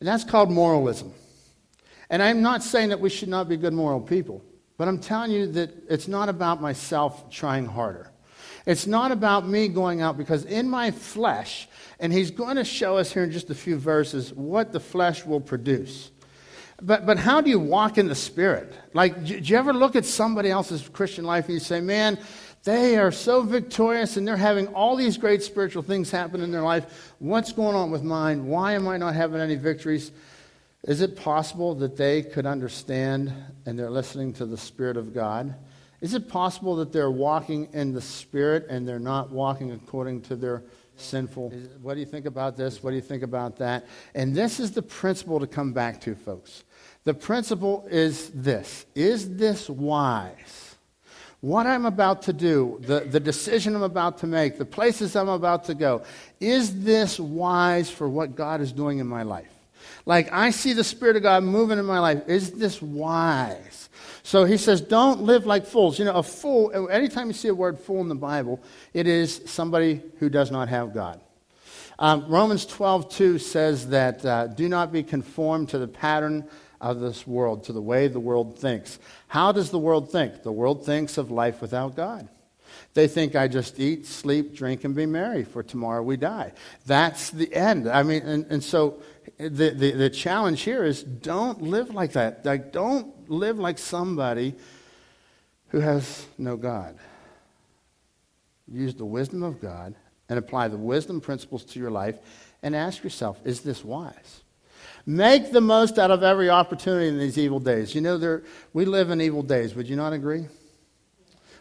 [0.00, 1.12] And that's called moralism.
[2.10, 4.42] And I'm not saying that we should not be good moral people,
[4.76, 8.10] but I'm telling you that it's not about myself trying harder.
[8.66, 11.68] It's not about me going out because in my flesh,
[12.00, 15.24] and he's going to show us here in just a few verses what the flesh
[15.24, 16.10] will produce.
[16.82, 18.72] But, but how do you walk in the Spirit?
[18.92, 22.18] Like, do you ever look at somebody else's Christian life and you say, man,
[22.64, 26.62] they are so victorious and they're having all these great spiritual things happen in their
[26.62, 27.14] life.
[27.20, 28.46] What's going on with mine?
[28.46, 30.10] Why am I not having any victories?
[30.84, 33.32] Is it possible that they could understand
[33.64, 35.54] and they're listening to the Spirit of God?
[36.00, 40.36] Is it possible that they're walking in the Spirit and they're not walking according to
[40.36, 40.62] their
[40.96, 41.50] sinful?
[41.80, 42.82] What do you think about this?
[42.82, 43.86] What do you think about that?
[44.14, 46.64] And this is the principle to come back to, folks.
[47.04, 50.74] The principle is this Is this wise?
[51.40, 55.28] What I'm about to do, the, the decision I'm about to make, the places I'm
[55.28, 56.02] about to go,
[56.40, 59.55] is this wise for what God is doing in my life?
[60.06, 62.28] Like, I see the Spirit of God moving in my life.
[62.28, 63.88] Is this wise?
[64.22, 65.98] So he says, don't live like fools.
[65.98, 68.62] You know, a fool, anytime you see a word fool in the Bible,
[68.94, 71.20] it is somebody who does not have God.
[71.98, 76.48] Um, Romans 12, 2 says that uh, do not be conformed to the pattern
[76.80, 78.98] of this world, to the way the world thinks.
[79.28, 80.42] How does the world think?
[80.42, 82.28] The world thinks of life without God.
[82.94, 86.52] They think I just eat, sleep, drink, and be merry, for tomorrow we die.
[86.84, 87.88] That's the end.
[87.88, 89.02] I mean, and, and so
[89.38, 92.44] the, the, the challenge here is don't live like that.
[92.44, 94.54] Like, don't live like somebody
[95.68, 96.98] who has no God.
[98.70, 99.94] Use the wisdom of God
[100.28, 102.18] and apply the wisdom principles to your life
[102.62, 104.42] and ask yourself, is this wise?
[105.04, 107.94] Make the most out of every opportunity in these evil days.
[107.94, 109.74] You know, there, we live in evil days.
[109.74, 110.46] Would you not agree?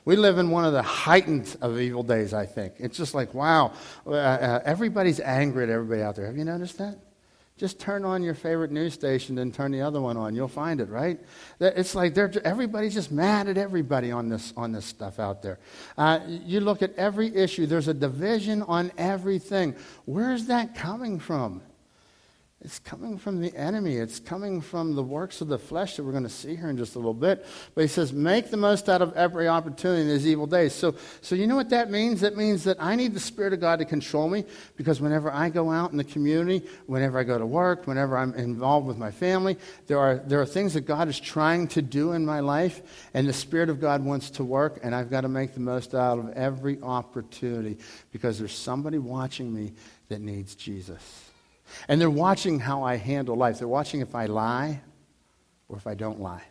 [0.03, 2.75] We live in one of the heightened of evil days, I think.
[2.77, 3.73] It's just like, wow,
[4.05, 6.27] uh, uh, everybody's angry at everybody out there.
[6.27, 6.97] Have you noticed that?
[7.57, 10.35] Just turn on your favorite news station and turn the other one on.
[10.35, 11.17] You'll find it, right?
[11.61, 15.59] It's like they're, everybody's just mad at everybody on this, on this stuff out there.
[15.97, 19.73] Uh, you look at every issue, there's a division on everything.
[20.03, 21.61] Where's that coming from?
[22.65, 23.97] It's coming from the enemy.
[23.97, 26.77] It's coming from the works of the flesh that we're going to see here in
[26.77, 27.45] just a little bit.
[27.75, 30.73] But he says, make the most out of every opportunity in these evil days.
[30.73, 32.21] So, so you know what that means?
[32.21, 34.45] That means that I need the Spirit of God to control me
[34.77, 38.33] because whenever I go out in the community, whenever I go to work, whenever I'm
[38.33, 42.13] involved with my family, there are, there are things that God is trying to do
[42.13, 42.81] in my life,
[43.13, 45.93] and the Spirit of God wants to work, and I've got to make the most
[45.93, 47.77] out of every opportunity
[48.11, 49.73] because there's somebody watching me
[50.09, 51.24] that needs Jesus.
[51.87, 53.59] And they're watching how I handle life.
[53.59, 54.81] They're watching if I lie
[55.69, 56.43] or if I don't lie.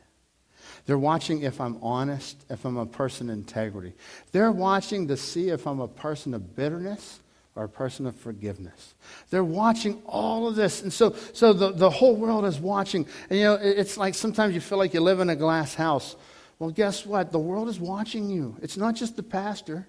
[0.86, 3.94] They're watching if I'm honest, if I'm a person of integrity.
[4.32, 7.20] They're watching to see if I'm a person of bitterness
[7.56, 8.94] or a person of forgiveness.
[9.30, 10.82] They're watching all of this.
[10.82, 13.06] And so, so the, the whole world is watching.
[13.30, 16.16] And you know, it's like sometimes you feel like you live in a glass house.
[16.58, 17.32] Well, guess what?
[17.32, 18.56] The world is watching you.
[18.60, 19.86] It's not just the pastor.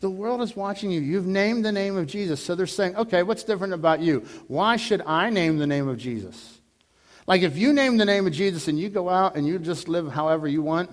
[0.00, 1.00] The world is watching you.
[1.00, 2.42] You've named the name of Jesus.
[2.42, 4.20] So they're saying, okay, what's different about you?
[4.48, 6.58] Why should I name the name of Jesus?
[7.26, 9.88] Like if you name the name of Jesus and you go out and you just
[9.88, 10.90] live however you want,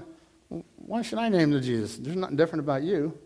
[0.75, 1.97] why should I name the Jesus?
[1.97, 3.17] There's nothing different about you.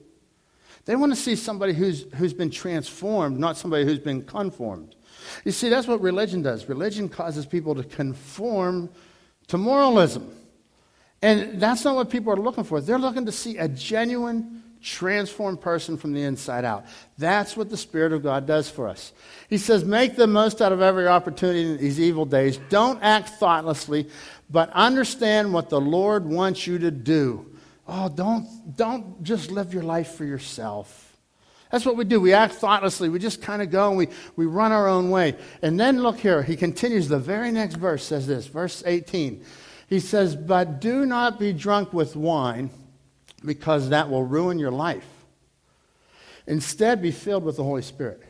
[0.85, 4.95] They want to see somebody who's, who's been transformed, not somebody who's been conformed.
[5.45, 6.67] You see, that's what religion does.
[6.67, 8.89] Religion causes people to conform
[9.47, 10.35] to moralism.
[11.21, 12.81] And that's not what people are looking for.
[12.81, 16.85] They're looking to see a genuine transformed person from the inside out.
[17.17, 19.13] That's what the Spirit of God does for us.
[19.49, 22.57] He says, Make the most out of every opportunity in these evil days.
[22.69, 24.09] Don't act thoughtlessly,
[24.49, 27.45] but understand what the Lord wants you to do.
[27.87, 31.17] Oh, don't, don't just live your life for yourself.
[31.71, 32.19] That's what we do.
[32.19, 33.07] We act thoughtlessly.
[33.07, 35.35] We just kind of go and we, we run our own way.
[35.61, 36.43] And then look here.
[36.43, 37.07] He continues.
[37.07, 39.43] The very next verse says this, verse 18.
[39.87, 42.69] He says, But do not be drunk with wine
[43.43, 45.07] because that will ruin your life.
[46.47, 48.21] Instead, be filled with the Holy Spirit.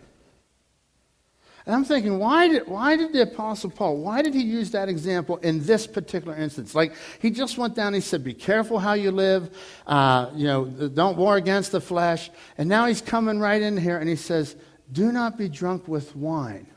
[1.65, 4.89] And I'm thinking, why did, why did the Apostle Paul, why did he use that
[4.89, 6.73] example in this particular instance?
[6.73, 9.55] Like, he just went down, he said, be careful how you live,
[9.85, 12.31] uh, you know, don't war against the flesh.
[12.57, 14.55] And now he's coming right in here and he says,
[14.91, 16.67] do not be drunk with wine.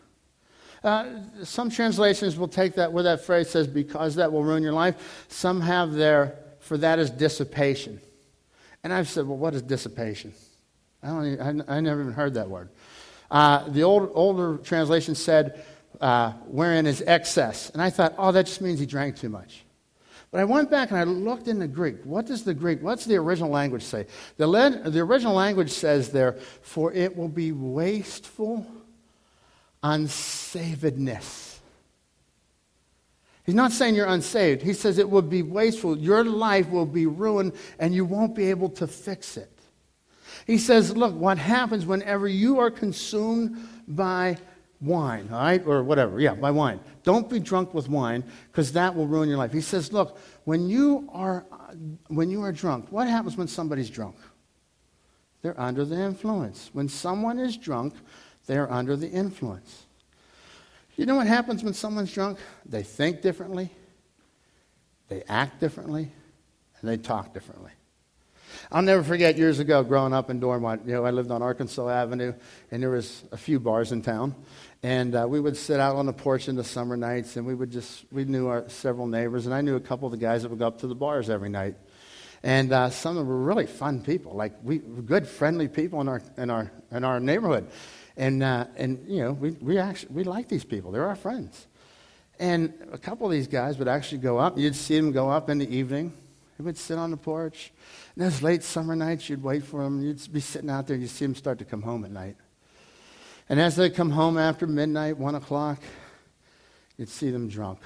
[0.82, 1.06] Uh,
[1.42, 5.26] some translations will take that where that phrase says, because that will ruin your life.
[5.28, 8.02] Some have there, for that is dissipation.
[8.84, 10.34] And I've said, well, what is dissipation?
[11.02, 12.68] I, don't even, I, I never even heard that word.
[13.30, 15.64] Uh, the old, older translation said,
[16.00, 17.70] uh, wherein is excess.
[17.70, 19.64] And I thought, oh, that just means he drank too much.
[20.30, 21.96] But I went back and I looked in the Greek.
[22.04, 24.06] What does the Greek, what's the original language say?
[24.36, 24.46] The,
[24.84, 28.66] the original language says there, for it will be wasteful
[29.82, 31.43] unsavedness.
[33.44, 34.62] He's not saying you're unsaved.
[34.62, 35.98] He says it will be wasteful.
[35.98, 39.50] Your life will be ruined and you won't be able to fix it.
[40.46, 44.38] He says, look, what happens whenever you are consumed by
[44.80, 46.80] wine, all right, or whatever, yeah, by wine.
[47.02, 49.52] Don't be drunk with wine because that will ruin your life.
[49.52, 51.46] He says, look, when you are
[52.08, 54.16] when you are drunk, what happens when somebody's drunk?
[55.42, 56.70] They're under the influence.
[56.72, 57.94] When someone is drunk,
[58.46, 59.83] they're under the influence.
[60.96, 62.38] You know what happens when someone's drunk?
[62.64, 63.70] They think differently,
[65.08, 66.10] they act differently,
[66.80, 67.72] and they talk differently.
[68.70, 70.82] I'll never forget years ago growing up in Dormont.
[70.86, 72.32] You know, I lived on Arkansas Avenue,
[72.70, 74.36] and there was a few bars in town.
[74.84, 77.54] And uh, we would sit out on the porch in the summer nights, and we
[77.54, 80.42] would just, we knew our several neighbors, and I knew a couple of the guys
[80.42, 81.74] that would go up to the bars every night.
[82.42, 86.08] And uh, some of them were really fun people, like we good, friendly people in
[86.08, 87.66] our, in our, in our neighborhood.
[88.16, 90.92] And, uh, and you know, we, we, actually, we like these people.
[90.92, 91.66] They're our friends.
[92.38, 94.58] And a couple of these guys would actually go up.
[94.58, 96.12] You'd see them go up in the evening.
[96.58, 97.72] They would sit on the porch.
[98.14, 100.02] And those late summer nights, you'd wait for them.
[100.02, 102.36] You'd be sitting out there, and you'd see them start to come home at night.
[103.48, 105.78] And as they come home after midnight, 1 o'clock,
[106.96, 107.80] you'd see them drunk.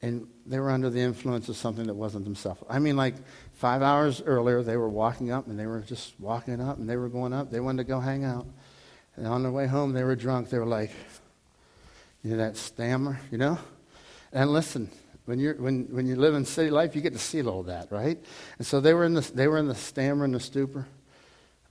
[0.00, 2.62] And they were under the influence of something that wasn't themselves.
[2.68, 3.14] I mean, like
[3.54, 6.96] five hours earlier, they were walking up and they were just walking up and they
[6.96, 7.50] were going up.
[7.50, 8.46] They wanted to go hang out.
[9.18, 10.48] And on their way home, they were drunk.
[10.48, 10.92] They were like,
[12.22, 13.58] you know, that stammer, you know?
[14.32, 14.88] And listen,
[15.24, 17.90] when, you're, when, when you live in city life, you get to see all that,
[17.90, 18.16] right?
[18.58, 20.86] And so they were in the, they were in the stammer and the stupor.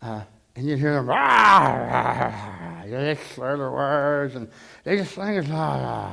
[0.01, 0.23] Uh,
[0.57, 2.85] and you'd hear them, rah, rah, rah.
[2.85, 4.49] they slur their words, and
[4.83, 6.11] they just sing it, rah.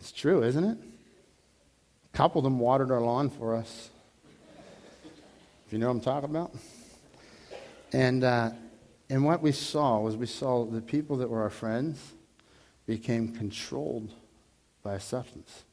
[0.00, 0.78] It's true, isn't it?
[2.12, 3.90] A couple of them watered our lawn for us.
[5.66, 6.52] If you know what I'm talking about.
[7.92, 8.50] And, uh,
[9.08, 12.12] and what we saw was we saw the people that were our friends
[12.86, 14.12] became controlled
[14.82, 15.64] by a substance.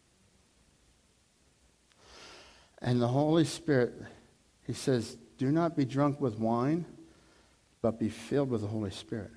[2.82, 3.93] And the Holy Spirit,
[4.65, 6.86] he says, do not be drunk with wine,
[7.82, 9.32] but be filled with the Holy Spirit.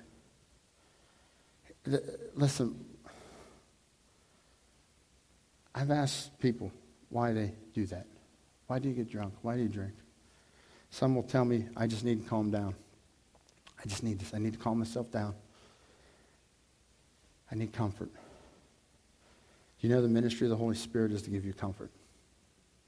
[2.35, 2.85] Listen,
[5.73, 6.71] I've asked people
[7.09, 8.05] why they do that.
[8.67, 9.33] Why do you get drunk?
[9.41, 9.93] Why do you drink?
[10.91, 12.75] Some will tell me, I just need to calm down.
[13.83, 14.33] I just need this.
[14.33, 15.33] I need to calm myself down.
[17.51, 18.11] I need comfort.
[19.79, 21.91] You know the ministry of the Holy Spirit is to give you comfort.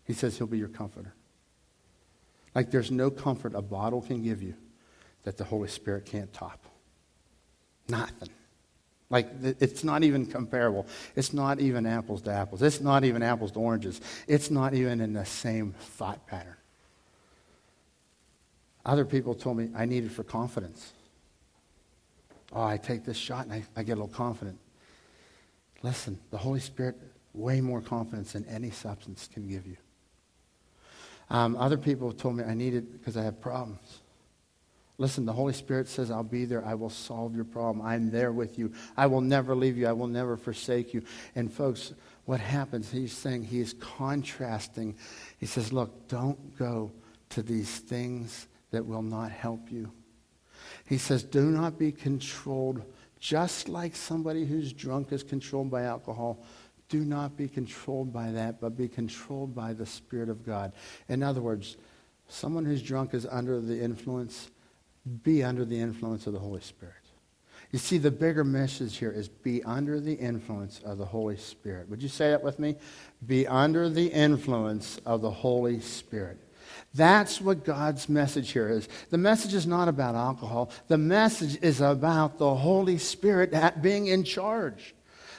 [0.06, 1.14] He says he'll be your comforter.
[2.54, 4.54] Like there's no comfort a bottle can give you
[5.24, 6.64] that the Holy Spirit can't top.
[7.88, 8.30] Nothing.
[9.10, 10.88] Like it's not even comparable.
[11.16, 12.62] It's not even apples to apples.
[12.62, 14.02] It's not even apples to oranges.
[14.28, 16.56] It's not even in the same thought pattern.
[18.86, 20.94] Other people told me I need it for confidence.
[22.52, 24.60] Oh, I take this shot and I, I get a little confident.
[25.82, 26.96] Listen, the Holy Spirit,
[27.34, 29.78] way more confidence than any substance can give you.
[31.30, 34.00] Um, other people told me I need it because I have problems.
[35.00, 36.64] Listen, the Holy Spirit says, I'll be there.
[36.64, 37.84] I will solve your problem.
[37.84, 38.72] I'm there with you.
[38.96, 39.88] I will never leave you.
[39.88, 41.02] I will never forsake you.
[41.36, 41.94] And, folks,
[42.26, 42.92] what happens?
[42.92, 44.96] He's saying, he is contrasting.
[45.40, 46.92] He says, Look, don't go
[47.30, 49.90] to these things that will not help you.
[50.86, 52.82] He says, Do not be controlled
[53.20, 56.44] just like somebody who's drunk is controlled by alcohol.
[56.90, 60.74] Do not be controlled by that, but be controlled by the Spirit of God.
[61.08, 61.78] In other words,
[62.28, 64.52] someone who's drunk is under the influence,
[65.24, 66.96] be under the influence of the Holy Spirit.
[67.72, 71.90] You see, the bigger message here is be under the influence of the Holy Spirit.
[71.90, 72.76] Would you say that with me?
[73.26, 76.40] Be under the influence of the Holy Spirit.
[76.94, 78.88] That's what God's message here is.
[79.10, 80.70] The message is not about alcohol.
[80.88, 84.94] The message is about the Holy Spirit being in charge.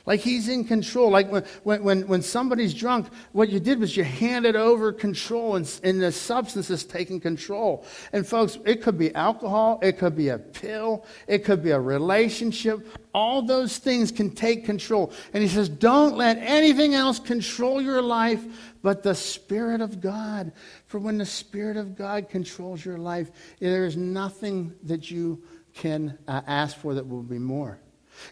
[0.07, 1.11] Like he's in control.
[1.11, 5.81] Like when, when, when somebody's drunk, what you did was you handed over control and,
[5.83, 7.87] and the substance is taking control.
[8.13, 11.81] And folks, it could be alcohol, it could be a pill, it could be a
[11.81, 12.87] relationship.
[13.15, 15.11] All those things can take control.
[15.33, 18.45] And he says, don't let anything else control your life
[18.83, 20.53] but the Spirit of God.
[20.87, 25.43] For when the Spirit of God controls your life, there is nothing that you
[25.73, 27.81] can uh, ask for that will be more.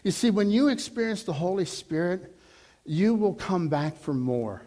[0.03, 2.35] You see, when you experience the Holy Spirit,
[2.85, 4.61] you will come back for more.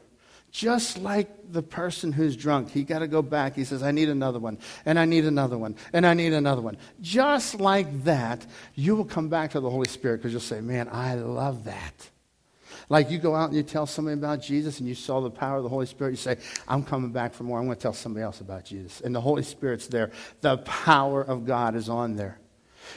[0.51, 3.55] Just like the person who's drunk, he got to go back.
[3.55, 6.63] He says, I need another one, and I need another one, and I need another
[6.63, 6.79] one.
[7.03, 10.89] Just like that, you will come back to the Holy Spirit because you'll say, Man,
[10.91, 12.11] I love that.
[12.89, 15.57] Like you go out and you tell somebody about Jesus and you saw the power
[15.57, 17.59] of the Holy Spirit, you say, I'm coming back for more.
[17.59, 19.01] I'm going to tell somebody else about Jesus.
[19.01, 20.13] And the Holy Spirit's there.
[20.41, 22.39] The power of God is on there.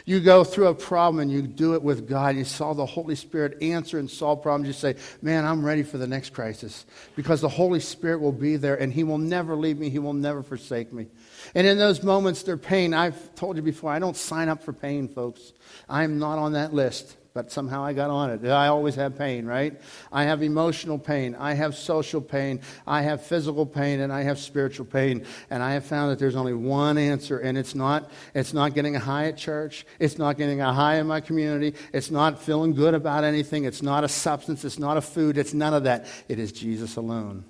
[0.05, 2.35] You go through a problem and you do it with God.
[2.35, 4.67] You saw the Holy Spirit answer and solve problems.
[4.67, 6.85] You say, Man, I'm ready for the next crisis
[7.15, 9.89] because the Holy Spirit will be there and He will never leave me.
[9.89, 11.07] He will never forsake me.
[11.55, 14.73] And in those moments, their pain, I've told you before, I don't sign up for
[14.73, 15.53] pain, folks.
[15.87, 18.45] I'm not on that list but somehow I got on it.
[18.47, 19.79] I always have pain, right?
[20.11, 24.39] I have emotional pain, I have social pain, I have physical pain, and I have
[24.39, 25.25] spiritual pain.
[25.49, 28.95] And I have found that there's only one answer, and it's not it's not getting
[28.95, 32.73] a high at church, it's not getting a high in my community, it's not feeling
[32.73, 36.07] good about anything, it's not a substance, it's not a food, it's none of that.
[36.27, 37.45] It is Jesus alone.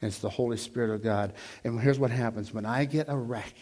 [0.00, 1.32] And it's the Holy Spirit of God.
[1.64, 3.54] And here's what happens when I get a wreck,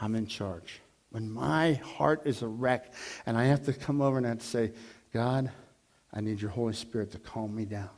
[0.00, 0.80] I'm in charge.
[1.10, 2.92] When my heart is a wreck
[3.26, 4.72] and I have to come over and I have to say,
[5.12, 5.50] God,
[6.12, 7.90] I need your Holy Spirit to calm me down.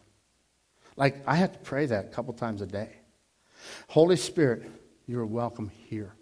[0.96, 2.96] Like, I have to pray that a couple times a day.
[3.88, 4.70] Holy Spirit,
[5.06, 6.14] you are welcome here.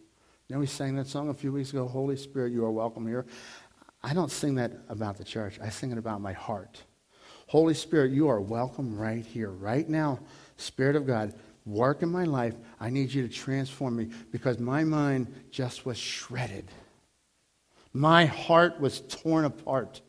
[0.48, 3.06] You know, we sang that song a few weeks ago, Holy Spirit, you are welcome
[3.06, 3.24] here.
[4.02, 6.82] I don't sing that about the church, I sing it about my heart.
[7.46, 10.20] Holy Spirit, you are welcome right here, right now.
[10.56, 11.34] Spirit of God,
[11.66, 12.54] work in my life.
[12.78, 16.70] I need you to transform me because my mind just was shredded.
[17.92, 20.00] My heart was torn apart.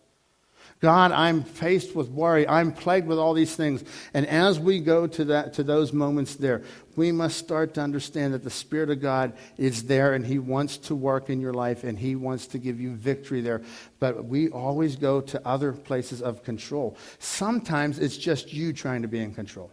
[0.81, 2.47] God, I'm faced with worry.
[2.47, 3.83] I'm plagued with all these things.
[4.15, 6.63] And as we go to, that, to those moments there,
[6.95, 10.77] we must start to understand that the Spirit of God is there and He wants
[10.79, 13.61] to work in your life and He wants to give you victory there.
[13.99, 16.97] But we always go to other places of control.
[17.19, 19.71] Sometimes it's just you trying to be in control.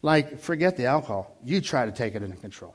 [0.00, 1.36] Like, forget the alcohol.
[1.44, 2.74] You try to take it into control.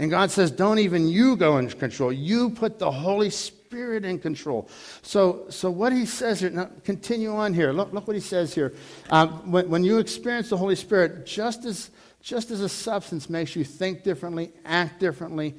[0.00, 2.12] And God says, don't even you go into control.
[2.12, 4.68] You put the Holy Spirit in control.
[5.02, 7.72] So, so what he says here, now continue on here.
[7.72, 8.74] Look, look what he says here.
[9.10, 11.90] Um, when, when you experience the Holy Spirit, just as,
[12.20, 15.54] just as a substance makes you think differently, act differently,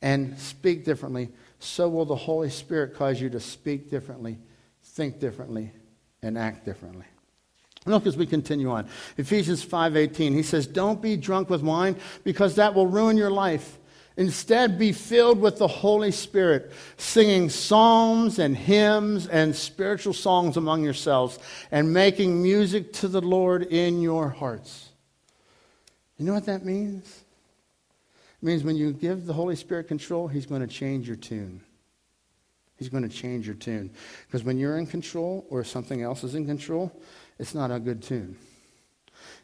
[0.00, 4.38] and speak differently, so will the Holy Spirit cause you to speak differently,
[4.82, 5.70] think differently,
[6.22, 7.06] and act differently.
[7.84, 8.86] Look as we continue on.
[9.16, 10.34] Ephesians 5:18.
[10.34, 13.78] He says, "Don't be drunk with wine because that will ruin your life.
[14.16, 20.84] Instead, be filled with the Holy Spirit, singing psalms and hymns and spiritual songs among
[20.84, 21.38] yourselves
[21.70, 24.90] and making music to the Lord in your hearts."
[26.18, 27.24] You know what that means?
[28.42, 31.62] It means when you give the Holy Spirit control, he's going to change your tune.
[32.76, 33.90] He's going to change your tune.
[34.26, 36.92] Because when you're in control or something else is in control,
[37.38, 38.36] it's not a good tune.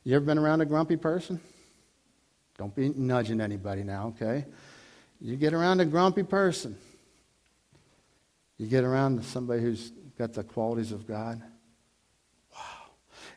[0.05, 1.41] You ever been around a grumpy person?
[2.59, 4.45] Don't be nudging anybody now, okay?
[5.21, 6.77] You get around a grumpy person.
[8.59, 11.41] You get around somebody who's got the qualities of God.
[12.53, 12.61] Wow.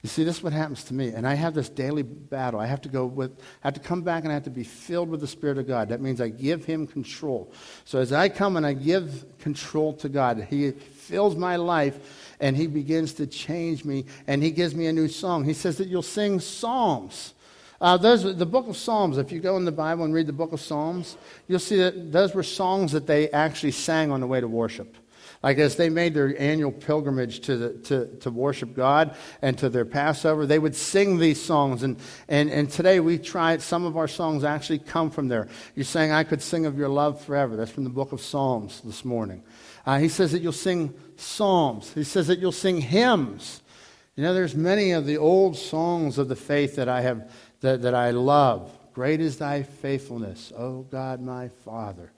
[0.01, 1.09] You see, this is what happens to me.
[1.09, 2.59] And I have this daily battle.
[2.59, 3.32] I have to go with,
[3.63, 5.67] I have to come back and I have to be filled with the Spirit of
[5.67, 5.89] God.
[5.89, 7.53] That means I give Him control.
[7.86, 12.57] So as I come and I give control to God, He fills my life and
[12.57, 15.43] He begins to change me and He gives me a new song.
[15.43, 17.36] He says that you'll sing psalms.
[17.82, 20.34] Uh, those, the book of Psalms, if you go in the Bible and read the
[20.34, 21.17] book of Psalms,
[21.47, 24.95] you'll see that those were songs that they actually sang on the way to worship.
[25.41, 29.69] Like as they made their annual pilgrimage to, the, to, to worship God and to
[29.69, 31.82] their Passover, they would sing these songs.
[31.82, 35.47] And, and, and today we try, some of our songs actually come from there.
[35.75, 37.55] You're saying, I could sing of your love forever.
[37.55, 39.43] That's from the book of Psalms this morning.
[39.88, 41.91] Uh, he says that you'll sing psalms.
[41.93, 43.63] He says that you'll sing hymns.
[44.15, 47.32] You know, there's many of the old songs of the faith that I have
[47.62, 48.78] that, that I love.
[48.93, 52.12] Great is thy faithfulness, O God my Father.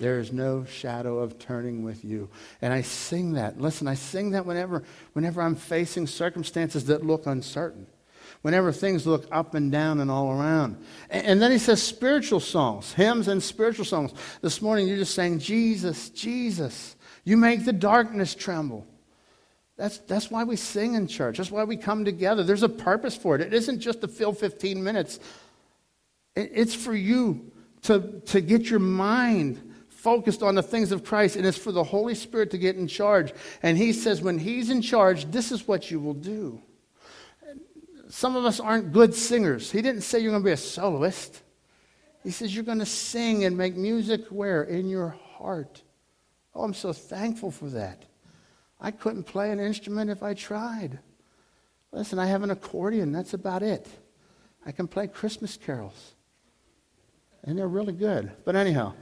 [0.00, 2.28] There is no shadow of turning with you.
[2.60, 3.60] And I sing that.
[3.60, 7.86] Listen, I sing that whenever, whenever I'm facing circumstances that look uncertain,
[8.42, 10.76] whenever things look up and down and all around.
[11.10, 14.12] And, and then he says spiritual songs, hymns and spiritual songs.
[14.40, 18.86] This morning you're just saying, Jesus, Jesus, you make the darkness tremble.
[19.78, 21.38] That's, that's why we sing in church.
[21.38, 22.42] That's why we come together.
[22.42, 23.40] There's a purpose for it.
[23.40, 25.20] It isn't just to fill 15 minutes,
[26.34, 27.52] it, it's for you
[27.82, 31.84] to, to get your mind focused on the things of Christ, and it's for the
[31.84, 33.32] Holy Spirit to get in charge.
[33.62, 36.60] And He says, when He's in charge, this is what you will do.
[38.08, 39.70] Some of us aren't good singers.
[39.70, 41.42] He didn't say you're going to be a soloist.
[42.24, 44.64] He says you're going to sing and make music where?
[44.64, 45.82] In your heart.
[46.54, 48.07] Oh, I'm so thankful for that.
[48.80, 50.98] I couldn't play an instrument if I tried.
[51.92, 53.12] Listen, I have an accordion.
[53.12, 53.88] That's about it.
[54.64, 56.14] I can play Christmas carols.
[57.44, 58.30] And they're really good.
[58.44, 58.94] But anyhow,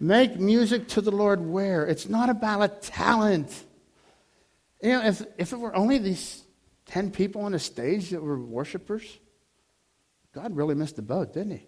[0.00, 1.86] make music to the Lord where?
[1.86, 3.64] It's not about a talent.
[4.82, 6.42] You know, if, if it were only these
[6.86, 9.20] 10 people on the stage that were worshipers,
[10.34, 11.66] God really missed the boat, didn't he?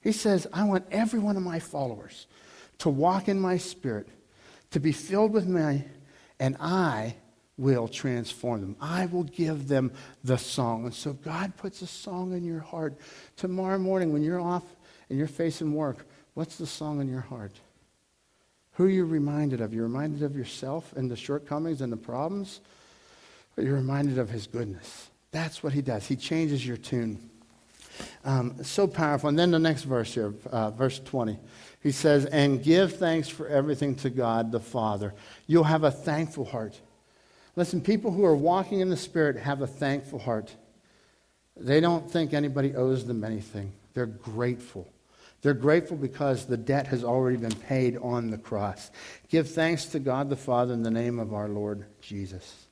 [0.00, 2.26] He says, I want every one of my followers
[2.78, 4.08] to walk in my spirit,
[4.70, 5.84] to be filled with me,
[6.38, 7.16] and I
[7.56, 8.76] will transform them.
[8.80, 9.92] I will give them
[10.22, 10.84] the song.
[10.84, 12.96] And so God puts a song in your heart.
[13.36, 14.62] Tomorrow morning, when you're off
[15.08, 17.52] and you're facing work, what's the song in your heart?
[18.72, 19.74] Who are you reminded of?
[19.74, 22.60] You're reminded of yourself and the shortcomings and the problems?
[23.56, 25.10] Or you're reminded of his goodness?
[25.32, 26.06] That's what he does.
[26.06, 27.28] He changes your tune.
[28.24, 29.28] Um, so powerful.
[29.28, 31.38] And then the next verse here, uh, verse 20.
[31.80, 35.14] He says, And give thanks for everything to God the Father.
[35.46, 36.80] You'll have a thankful heart.
[37.56, 40.54] Listen, people who are walking in the Spirit have a thankful heart.
[41.56, 44.92] They don't think anybody owes them anything, they're grateful.
[45.40, 48.90] They're grateful because the debt has already been paid on the cross.
[49.28, 52.67] Give thanks to God the Father in the name of our Lord Jesus.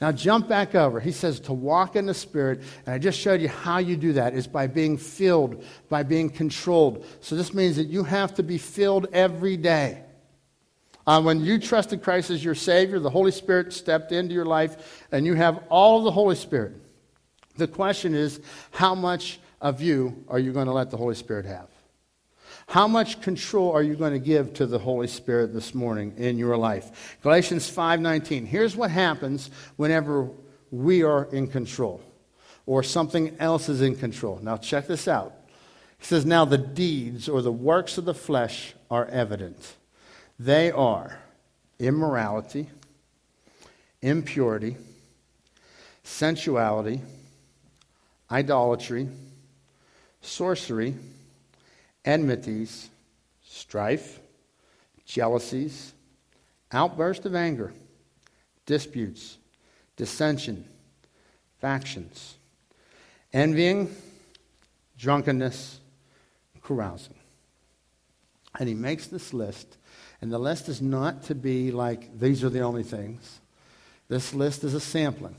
[0.00, 0.98] Now jump back over.
[0.98, 4.14] He says to walk in the Spirit, and I just showed you how you do
[4.14, 7.04] that is by being filled, by being controlled.
[7.20, 10.02] So this means that you have to be filled every day.
[11.06, 15.06] Uh, when you trusted Christ as your Savior, the Holy Spirit stepped into your life,
[15.12, 16.72] and you have all of the Holy Spirit.
[17.56, 18.40] The question is,
[18.70, 21.68] how much of you are you going to let the Holy Spirit have?
[22.70, 26.38] How much control are you going to give to the Holy Spirit this morning in
[26.38, 27.18] your life?
[27.20, 28.46] Galatians 5:19.
[28.46, 30.30] Here's what happens whenever
[30.70, 32.00] we are in control
[32.66, 34.38] or something else is in control.
[34.40, 35.34] Now check this out.
[35.98, 39.74] He says, "Now the deeds or the works of the flesh are evident.
[40.38, 41.18] They are
[41.80, 42.70] immorality,
[44.00, 44.76] impurity,
[46.04, 47.00] sensuality,
[48.30, 49.08] idolatry,
[50.20, 50.94] sorcery,
[52.04, 52.88] enmities,
[53.44, 54.20] strife,
[55.04, 55.92] jealousies,
[56.72, 57.72] outburst of anger,
[58.66, 59.38] disputes,
[59.96, 60.64] dissension,
[61.60, 62.36] factions,
[63.32, 63.94] envying,
[64.98, 65.80] drunkenness,
[66.62, 67.14] carousing.
[68.58, 69.76] And he makes this list,
[70.20, 73.40] and the list is not to be like, these are the only things.
[74.08, 75.36] This list is a sampling.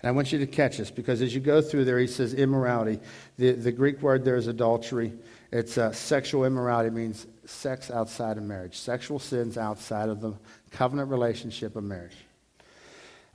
[0.00, 2.34] And I want you to catch this because as you go through there, he says
[2.34, 3.00] immorality.
[3.38, 5.12] The, the Greek word there is adultery.
[5.54, 10.34] It's uh, sexual immorality, means sex outside of marriage, sexual sins outside of the
[10.72, 12.16] covenant relationship of marriage.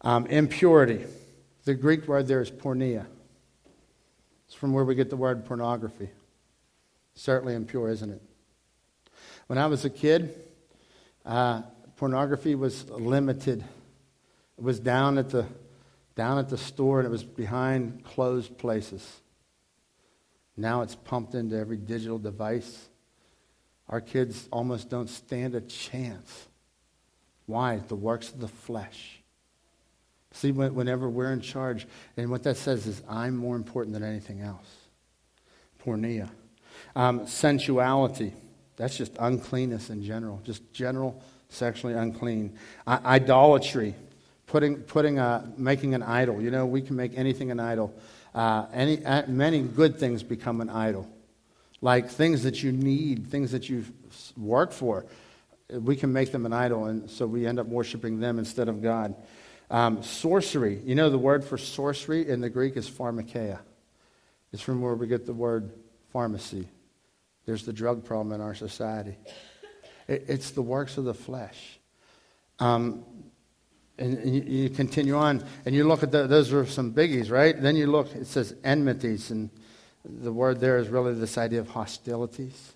[0.02, 1.06] Um, impurity.
[1.64, 3.06] The Greek word there is porneia.
[4.48, 6.10] It's from where we get the word pornography.
[7.16, 8.22] Certainly impure, isn't it?
[9.48, 10.38] When I was a kid,
[11.26, 11.62] uh,
[11.96, 13.64] pornography was limited.
[14.58, 15.46] It was down at the
[16.16, 19.22] down at the store and it was behind closed places.
[20.60, 22.88] Now it's pumped into every digital device.
[23.88, 26.48] Our kids almost don't stand a chance.
[27.46, 27.78] Why?
[27.88, 29.22] The works of the flesh.
[30.32, 34.42] See, whenever we're in charge, and what that says is, I'm more important than anything
[34.42, 34.68] else.
[35.84, 36.30] Porneia.
[36.96, 38.34] Um, sensuality.
[38.76, 42.58] That's just uncleanness in general, just general sexually unclean.
[42.86, 43.96] I- idolatry
[44.46, 46.42] putting, putting a, making an idol.
[46.42, 47.94] You know, we can make anything an idol.
[48.34, 51.08] Uh, any, uh, many good things become an idol,
[51.82, 53.92] like things that you need, things that you've
[54.38, 55.06] worked for.
[55.70, 58.82] We can make them an idol, and so we end up worshiping them instead of
[58.82, 59.16] God.
[59.72, 60.82] Um, sorcery.
[60.84, 63.60] You know, the word for sorcery in the Greek is pharmakeia.
[64.52, 65.72] It's from where we get the word
[66.12, 66.68] pharmacy.
[67.46, 69.18] There's the drug problem in our society.
[70.08, 71.80] It, it's the works of the flesh.
[72.60, 73.06] Um,
[74.00, 77.60] and you, continue on and you look at the, those are some biggies, right?
[77.60, 79.50] Then you look, it says enmities, and
[80.04, 82.74] the word there is really this idea of hostilities.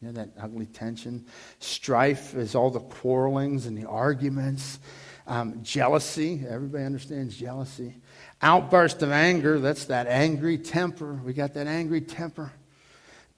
[0.00, 1.26] You know, that ugly tension.
[1.58, 4.78] Strife is all the quarrelings and the arguments.
[5.26, 7.96] Um, jealousy, everybody understands jealousy.
[8.40, 11.20] Outburst of anger, that's that angry temper.
[11.24, 12.52] We got that angry temper.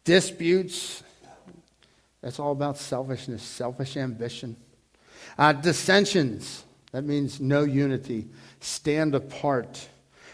[0.04, 1.02] Disputes,
[2.20, 4.56] that's all about selfishness, selfish ambition.
[5.38, 8.28] Uh, dissensions, that means no unity.
[8.60, 9.88] Stand apart.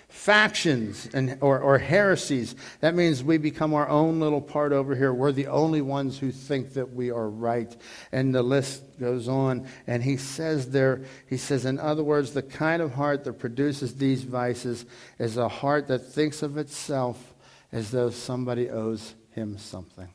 [0.09, 2.55] Factions and, or, or heresies.
[2.81, 5.13] That means we become our own little part over here.
[5.13, 7.77] We're the only ones who think that we are right.
[8.13, 9.69] And the list goes on.
[9.87, 13.97] And he says there, he says, in other words, the kind of heart that produces
[13.97, 14.87] these vices
[15.19, 17.35] is a heart that thinks of itself
[17.71, 20.09] as though somebody owes him something.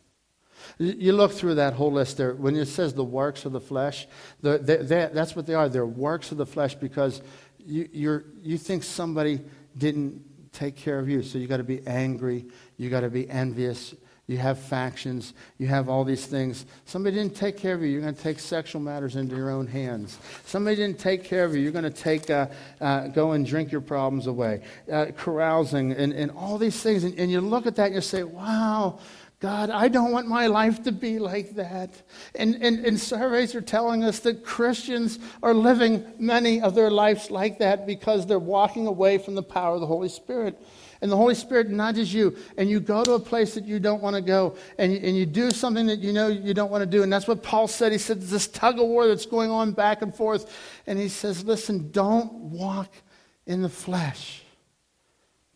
[0.78, 2.34] You look through that whole list there.
[2.34, 4.08] When it says the works of the flesh,
[4.42, 5.70] the, they, they, that's what they are.
[5.70, 7.22] They're works of the flesh because
[7.66, 9.42] you, you think somebody
[9.78, 11.24] didn't take care of you.
[11.24, 12.46] So you got to be angry.
[12.78, 13.96] You got to be envious.
[14.28, 15.34] You have factions.
[15.58, 16.66] You have all these things.
[16.86, 17.88] Somebody didn't take care of you.
[17.88, 20.20] You're going to take sexual matters into your own hands.
[20.46, 21.62] Somebody didn't take care of you.
[21.62, 22.48] You're going to take, uh,
[22.80, 24.62] uh, go and drink your problems away.
[24.90, 27.04] Uh, carousing and, and all these things.
[27.04, 29.00] And, and you look at that and you say, wow,
[29.42, 31.90] God, I don't want my life to be like that.
[32.36, 37.32] And, and, and surveys are telling us that Christians are living many of their lives
[37.32, 40.62] like that because they're walking away from the power of the Holy Spirit.
[41.02, 44.04] And the Holy Spirit nudges you, and you go to a place that you don't
[44.04, 46.86] want to go, and and you do something that you know you don't want to
[46.86, 47.02] do.
[47.02, 47.92] And that's what Paul said.
[47.92, 50.56] He said, there's this tug of war that's going on back and forth.
[50.86, 52.94] And he says, listen, don't walk
[53.48, 54.41] in the flesh.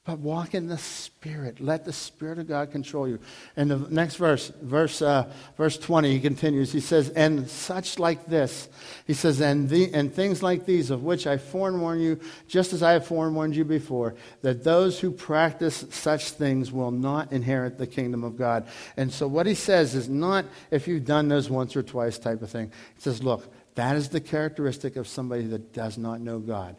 [0.06, 1.60] But walk in the Spirit.
[1.60, 3.18] Let the Spirit of God control you.
[3.56, 6.72] And the next verse, verse, uh, verse 20, he continues.
[6.72, 8.70] He says, And such like this,
[9.08, 12.84] he says, and, the, and things like these, of which I forewarn you, just as
[12.84, 17.88] I have forewarned you before, that those who practice such things will not inherit the
[17.88, 18.68] kingdom of God.
[18.98, 22.44] And so what he says is not if you've done those once or twice type
[22.44, 22.72] of thing.
[22.94, 26.76] He says, Look, that is the characteristic of somebody that does not know God.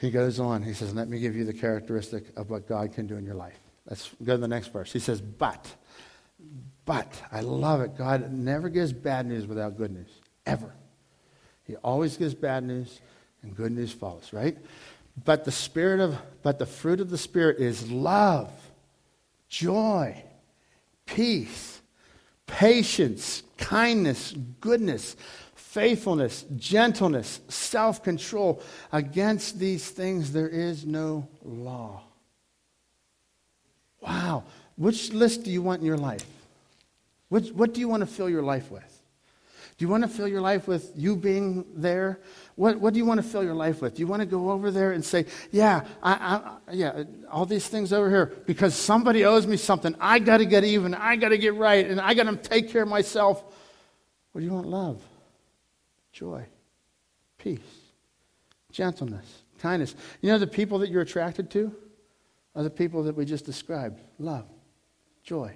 [0.00, 0.62] He goes on.
[0.62, 3.34] He says, Let me give you the characteristic of what God can do in your
[3.34, 3.58] life.
[3.88, 4.92] Let's go to the next verse.
[4.92, 5.74] He says, But,
[6.86, 7.98] but, I love it.
[7.98, 10.08] God never gives bad news without good news,
[10.46, 10.74] ever.
[11.64, 13.00] He always gives bad news,
[13.42, 14.56] and good news follows, right?
[15.22, 18.50] But the spirit of, but the fruit of the Spirit is love,
[19.48, 20.24] joy,
[21.04, 21.82] peace,
[22.46, 25.16] patience, kindness, goodness,
[25.70, 28.60] faithfulness, gentleness, self control.
[28.90, 32.02] Against these things there is no law.
[34.00, 34.44] Wow.
[34.76, 36.24] Which list do you want in your life?
[37.28, 39.00] Which, what do you want to fill your life with?
[39.78, 42.18] Do you want to fill your life with you being there?
[42.56, 43.94] What, what do you want to fill your life with?
[43.94, 47.68] Do you want to go over there and say, yeah, I, I, yeah, all these
[47.68, 49.94] things over here because somebody owes me something.
[50.00, 50.94] I got to get even.
[50.94, 53.42] I got to get right, and I got to take care of myself.
[54.34, 55.00] Or do you want love,
[56.12, 56.44] joy,
[57.38, 57.60] peace,
[58.70, 59.94] gentleness, kindness?
[60.20, 61.74] You know the people that you're attracted to
[62.54, 64.46] are the people that we just described: love,
[65.22, 65.52] joy,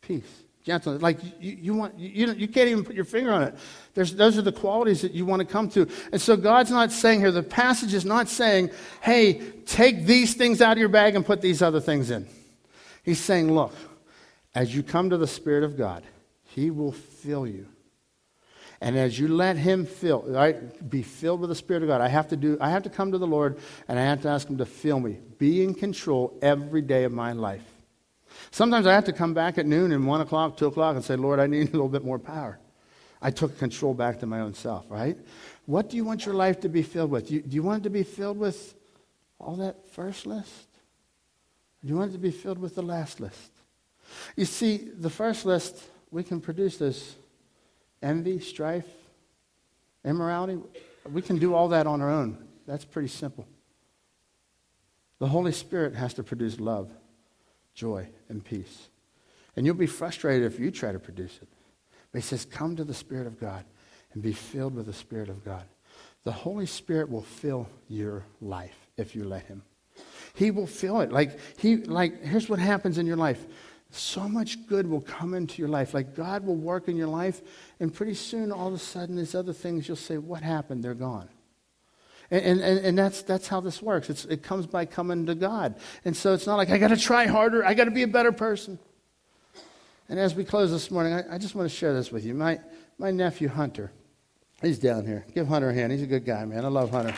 [0.00, 1.02] peace gentleness.
[1.02, 3.54] Like you, you want, you, you can't even put your finger on it.
[3.92, 5.86] There's, those are the qualities that you want to come to.
[6.10, 8.70] And so God's not saying here, the passage is not saying,
[9.02, 12.26] hey, take these things out of your bag and put these other things in.
[13.04, 13.74] He's saying, look,
[14.54, 16.02] as you come to the Spirit of God,
[16.44, 17.66] He will fill you.
[18.84, 22.08] And as you let Him fill, right, be filled with the Spirit of God, I
[22.08, 23.56] have to do, I have to come to the Lord
[23.88, 25.20] and I have to ask Him to fill me.
[25.38, 27.64] Be in control every day of my life.
[28.50, 31.16] Sometimes I have to come back at noon and 1 o'clock, 2 o'clock and say,
[31.16, 32.58] Lord, I need a little bit more power.
[33.22, 35.16] I took control back to my own self, right?
[35.64, 37.28] What do you want your life to be filled with?
[37.28, 38.74] Do you, do you want it to be filled with
[39.38, 40.68] all that first list?
[41.82, 43.50] Do you want it to be filled with the last list?
[44.36, 47.16] You see, the first list, we can produce this
[48.04, 48.86] envy, strife,
[50.04, 50.58] immorality.
[51.12, 52.38] We can do all that on our own.
[52.66, 53.46] That's pretty simple.
[55.18, 56.90] The Holy Spirit has to produce love
[57.74, 58.88] joy, and peace.
[59.56, 61.48] And you'll be frustrated if you try to produce it.
[62.12, 63.64] But he says, Come to the Spirit of God
[64.12, 65.64] and be filled with the Spirit of God.
[66.22, 69.62] The Holy Spirit will fill your life if you let him.
[70.34, 71.12] He will fill it.
[71.12, 73.44] Like he like here's what happens in your life.
[73.96, 75.94] So much good will come into your life.
[75.94, 77.40] Like God will work in your life,
[77.78, 80.82] and pretty soon all of a sudden these other things you'll say, What happened?
[80.82, 81.28] They're gone.
[82.30, 84.10] And, and, and that's, that's how this works.
[84.10, 85.76] It's, it comes by coming to God.
[86.04, 88.08] And so it's not like, I got to try harder, I got to be a
[88.08, 88.78] better person.
[90.08, 92.34] And as we close this morning, I, I just want to share this with you.
[92.34, 92.60] My,
[92.98, 93.92] my nephew, Hunter,
[94.60, 95.24] he's down here.
[95.34, 95.92] Give Hunter a hand.
[95.92, 96.64] He's a good guy, man.
[96.64, 97.14] I love Hunter.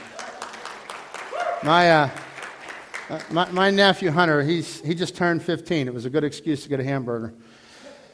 [1.63, 2.11] My, uh,
[3.09, 5.87] uh my, my, nephew, Hunter, he's, he just turned 15.
[5.87, 7.35] It was a good excuse to get a hamburger.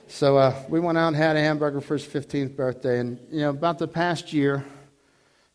[0.06, 2.98] So uh, we went out and had a hamburger for his 15th birthday.
[2.98, 4.64] And, you know, about the past year,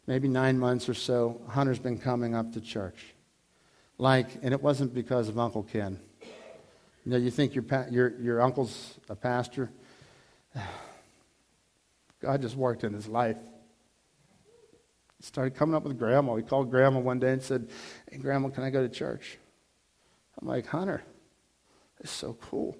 [0.07, 3.13] maybe nine months or so, Hunter's been coming up to church.
[3.99, 5.99] Like, and it wasn't because of Uncle Ken.
[7.05, 9.69] You know, you think your, your, your uncle's a pastor.
[12.21, 13.37] God just worked in his life.
[15.19, 16.35] Started coming up with grandma.
[16.35, 17.69] He called grandma one day and said,
[18.09, 19.37] Hey, grandma, can I go to church?
[20.39, 21.01] I'm like, Hunter,
[21.99, 22.77] it's so cool.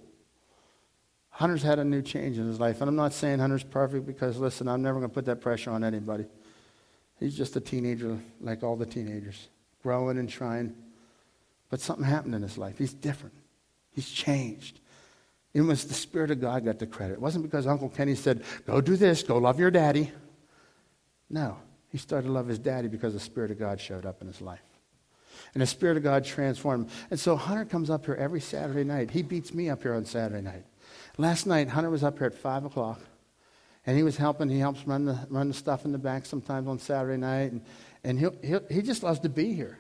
[1.30, 2.82] Hunter's had a new change in his life.
[2.82, 5.72] And I'm not saying Hunter's perfect because, listen, I'm never going to put that pressure
[5.72, 6.26] on anybody.
[7.20, 9.48] He's just a teenager like all the teenagers,
[9.82, 10.76] growing and trying.
[11.70, 12.78] But something happened in his life.
[12.78, 13.36] He's different.
[13.92, 14.80] He's changed.
[15.54, 17.14] It was the Spirit of God got the credit.
[17.14, 20.12] It wasn't because Uncle Kenny said, go do this, go love your daddy.
[21.30, 21.58] No,
[21.98, 24.40] he started to love his daddy because the Spirit of God showed up in his
[24.40, 24.62] life.
[25.56, 26.92] And the Spirit of God transformed him.
[27.10, 29.10] And so Hunter comes up here every Saturday night.
[29.10, 30.64] He beats me up here on Saturday night.
[31.18, 33.02] Last night, Hunter was up here at 5 o'clock.
[33.88, 34.48] And he was helping.
[34.48, 37.52] He helps run the, run the stuff in the back sometimes on Saturday night.
[37.52, 37.62] And,
[38.04, 39.80] and he'll, he'll, he just loves to be here.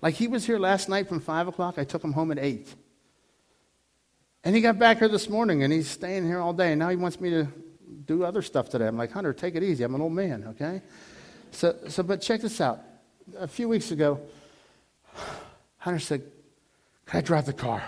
[0.00, 1.78] Like he was here last night from 5 o'clock.
[1.78, 2.74] I took him home at 8.
[4.42, 6.72] And he got back here this morning and he's staying here all day.
[6.72, 7.46] And now he wants me to
[8.04, 8.88] do other stuff today.
[8.88, 9.84] I'm like, Hunter, take it easy.
[9.84, 10.82] I'm an old man, okay?
[11.52, 12.80] So, so but check this out.
[13.38, 14.20] A few weeks ago,
[15.78, 16.22] Hunter said,
[17.06, 17.82] Can I drive the car?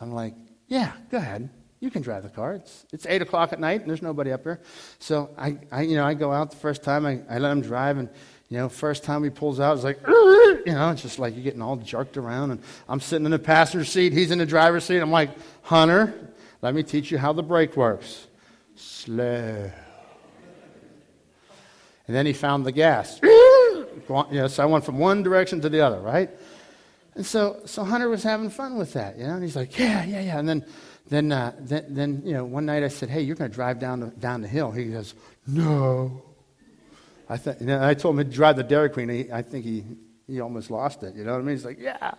[0.00, 0.34] I'm like,
[0.68, 1.50] Yeah, go ahead.
[1.80, 2.54] You can drive the car.
[2.54, 4.60] It's, it's 8 o'clock at night and there's nobody up here.
[5.00, 7.60] So I, I, you know, I go out the first time, I, I let him
[7.60, 8.08] drive, and,
[8.48, 11.42] you know, first time he pulls out, it's like, you know, it's just like you're
[11.42, 12.52] getting all jerked around.
[12.52, 15.00] And I'm sitting in the passenger seat, he's in the driver's seat.
[15.00, 15.30] I'm like,
[15.62, 16.14] Hunter,
[16.60, 18.28] let me teach you how the brake works.
[18.76, 19.72] Slow.
[22.12, 23.18] And then he found the gas.
[24.06, 26.28] so I went from one direction to the other, right?
[27.14, 29.32] And so, so Hunter was having fun with that, you know.
[29.32, 30.66] And he's like, "Yeah, yeah, yeah." And then,
[31.08, 33.78] then, uh, then, then, you know, one night I said, "Hey, you're going to drive
[33.78, 35.14] down the, down the hill." He goes,
[35.46, 36.22] "No."
[37.30, 39.08] I thought, you know, I told him to drive the Dairy Queen.
[39.08, 39.82] He, I think he,
[40.26, 41.14] he almost lost it.
[41.14, 41.56] You know what I mean?
[41.56, 42.12] He's like, "Yeah."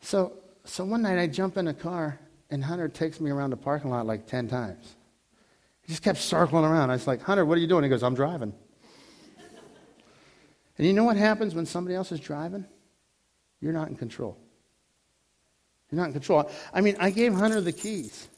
[0.00, 3.56] So, so one night I jump in a car, and Hunter takes me around the
[3.56, 4.94] parking lot like ten times.
[5.90, 6.90] He just kept circling around.
[6.90, 7.82] I was like, Hunter, what are you doing?
[7.82, 8.52] He goes, I'm driving.
[10.78, 12.64] and you know what happens when somebody else is driving?
[13.60, 14.38] You're not in control.
[15.90, 16.48] You're not in control.
[16.72, 18.28] I mean, I gave Hunter the keys.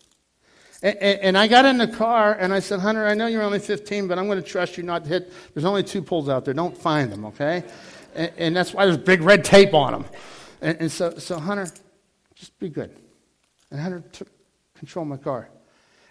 [0.82, 4.08] And, I got in the car and I said, Hunter, I know you're only 15,
[4.08, 5.30] but I'm going to trust you not to hit.
[5.52, 6.54] There's only two poles out there.
[6.54, 7.64] Don't find them, okay?
[8.14, 10.04] And, and that's why there's big red tape on them.
[10.62, 11.66] And, and so, so, Hunter,
[12.34, 12.96] just be good.
[13.70, 14.28] And Hunter took
[14.74, 15.50] control of my car.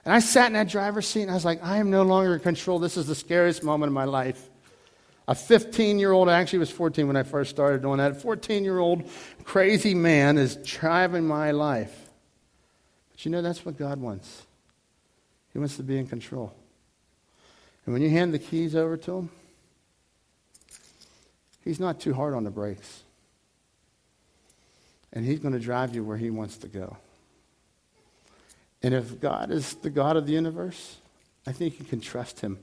[0.03, 2.33] And I sat in that driver's seat and I was like, I am no longer
[2.33, 2.79] in control.
[2.79, 4.49] This is the scariest moment of my life.
[5.27, 8.63] A 15 year old, actually was 14 when I first started doing that, a 14
[8.63, 9.03] year old
[9.43, 12.09] crazy man is driving my life.
[13.11, 14.43] But you know, that's what God wants.
[15.53, 16.53] He wants to be in control.
[17.85, 19.29] And when you hand the keys over to him,
[21.63, 23.03] he's not too hard on the brakes.
[25.13, 26.97] And he's going to drive you where he wants to go.
[28.83, 30.97] And if God is the God of the universe,
[31.45, 32.59] I think you can trust him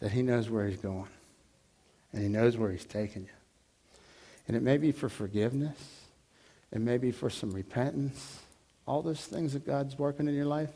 [0.00, 1.08] that he knows where he's going
[2.12, 3.28] and he knows where he's taking you.
[4.46, 5.78] And it may be for forgiveness,
[6.70, 8.40] it may be for some repentance,
[8.86, 10.70] all those things that God's working in your life.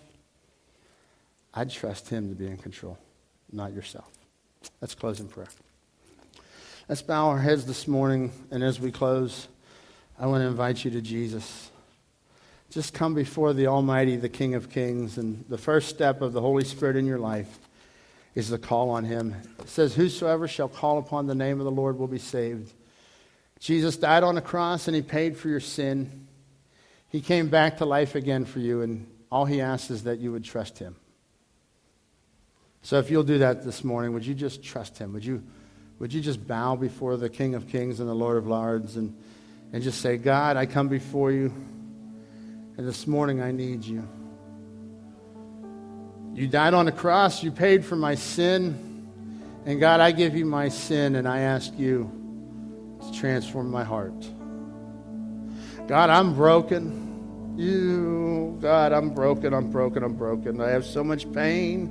[1.55, 2.99] I'd trust him to be in control,
[3.51, 4.11] not yourself.
[4.81, 5.49] Let's close in prayer.
[6.89, 9.49] Let's bow our heads this morning, and as we close,
[10.19, 11.71] I want to invite you to Jesus
[12.71, 16.41] just come before the Almighty, the King of Kings, and the first step of the
[16.41, 17.59] Holy Spirit in your life
[18.35, 19.35] is the call on Him.
[19.61, 22.73] It says, Whosoever shall call upon the name of the Lord will be saved.
[23.61, 26.27] Jesus died on the cross and He paid for your sin.
[27.09, 30.33] He came back to life again for you, and all He asks is that you
[30.33, 30.97] would trust Him.
[32.83, 35.13] So if you'll do that this morning, would you just trust Him?
[35.15, 35.43] Would you,
[35.99, 39.17] would you just bow before the King of Kings and the Lord of Lords and,
[39.73, 41.53] and just say, God, I come before you.
[42.77, 44.07] And this morning, I need you.
[46.35, 49.09] You died on the cross, you paid for my sin.
[49.65, 52.11] And God, I give you my sin and I ask you
[53.01, 54.13] to transform my heart.
[55.89, 57.55] God, I'm broken.
[57.57, 60.61] You, God, I'm broken, I'm broken, I'm broken.
[60.61, 61.89] I have so much pain,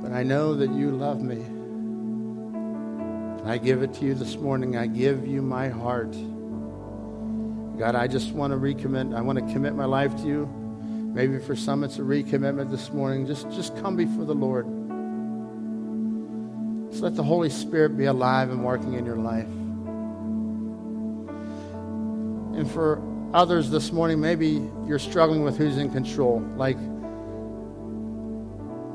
[0.00, 1.42] but I know that you love me.
[3.44, 4.76] I give it to you this morning.
[4.76, 6.14] I give you my heart.
[7.78, 9.16] God, I just want to recommit.
[9.16, 10.46] I want to commit my life to you.
[11.14, 13.26] Maybe for some it's a recommitment this morning.
[13.26, 14.66] Just, just come before the Lord.
[16.90, 19.46] Just let the Holy Spirit be alive and working in your life.
[22.58, 23.02] And for
[23.34, 26.40] others this morning, maybe you're struggling with who's in control.
[26.56, 26.76] Like,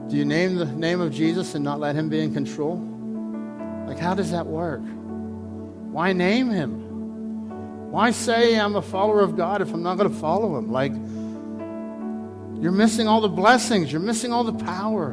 [0.09, 2.77] do you name the name of Jesus and not let him be in control?
[3.87, 4.81] Like, how does that work?
[5.91, 6.86] Why name him?
[7.89, 10.71] Why say I'm a follower of God if I'm not going to follow him?
[10.71, 10.91] Like,
[12.61, 15.11] you're missing all the blessings, you're missing all the power.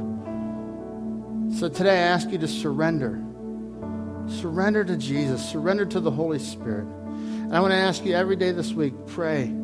[1.59, 3.23] So today I ask you to surrender.
[4.27, 6.87] Surrender to Jesus, surrender to the Holy Spirit.
[6.87, 9.55] And I want to ask you every day this week pray,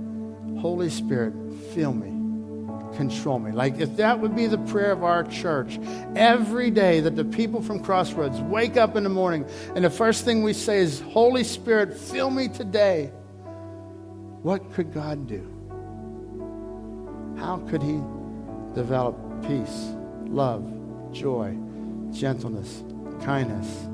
[0.61, 1.35] Holy Spirit,
[1.75, 2.10] fill me
[2.97, 3.53] control me.
[3.53, 5.78] Like, if that would be the prayer of our church,
[6.16, 10.24] every day that the people from Crossroads wake up in the morning and the first
[10.24, 13.12] thing we say is, Holy Spirit, fill me today.
[14.43, 15.47] What could God do?
[17.38, 18.01] How could He
[18.74, 19.16] develop
[19.47, 19.95] peace,
[20.26, 20.64] love,
[21.12, 21.57] joy,
[22.12, 22.82] gentleness,
[23.22, 23.86] kindness,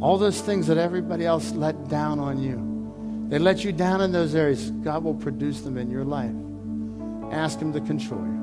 [0.00, 3.26] All those things that everybody else let down on you.
[3.28, 4.70] They let you down in those areas.
[4.70, 6.34] God will produce them in your life.
[7.30, 8.40] Ask Him to control you.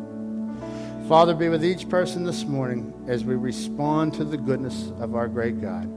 [1.07, 5.27] Father, be with each person this morning as we respond to the goodness of our
[5.27, 5.89] great God.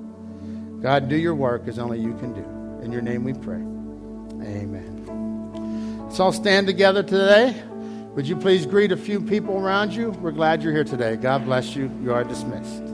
[0.80, 2.84] God, do your work as only you can do.
[2.84, 3.57] In your name we pray.
[4.47, 6.05] Amen.
[6.05, 7.61] Let's all stand together today.
[8.14, 10.11] Would you please greet a few people around you?
[10.11, 11.16] We're glad you're here today.
[11.16, 11.91] God bless you.
[12.03, 12.89] You are dismissed.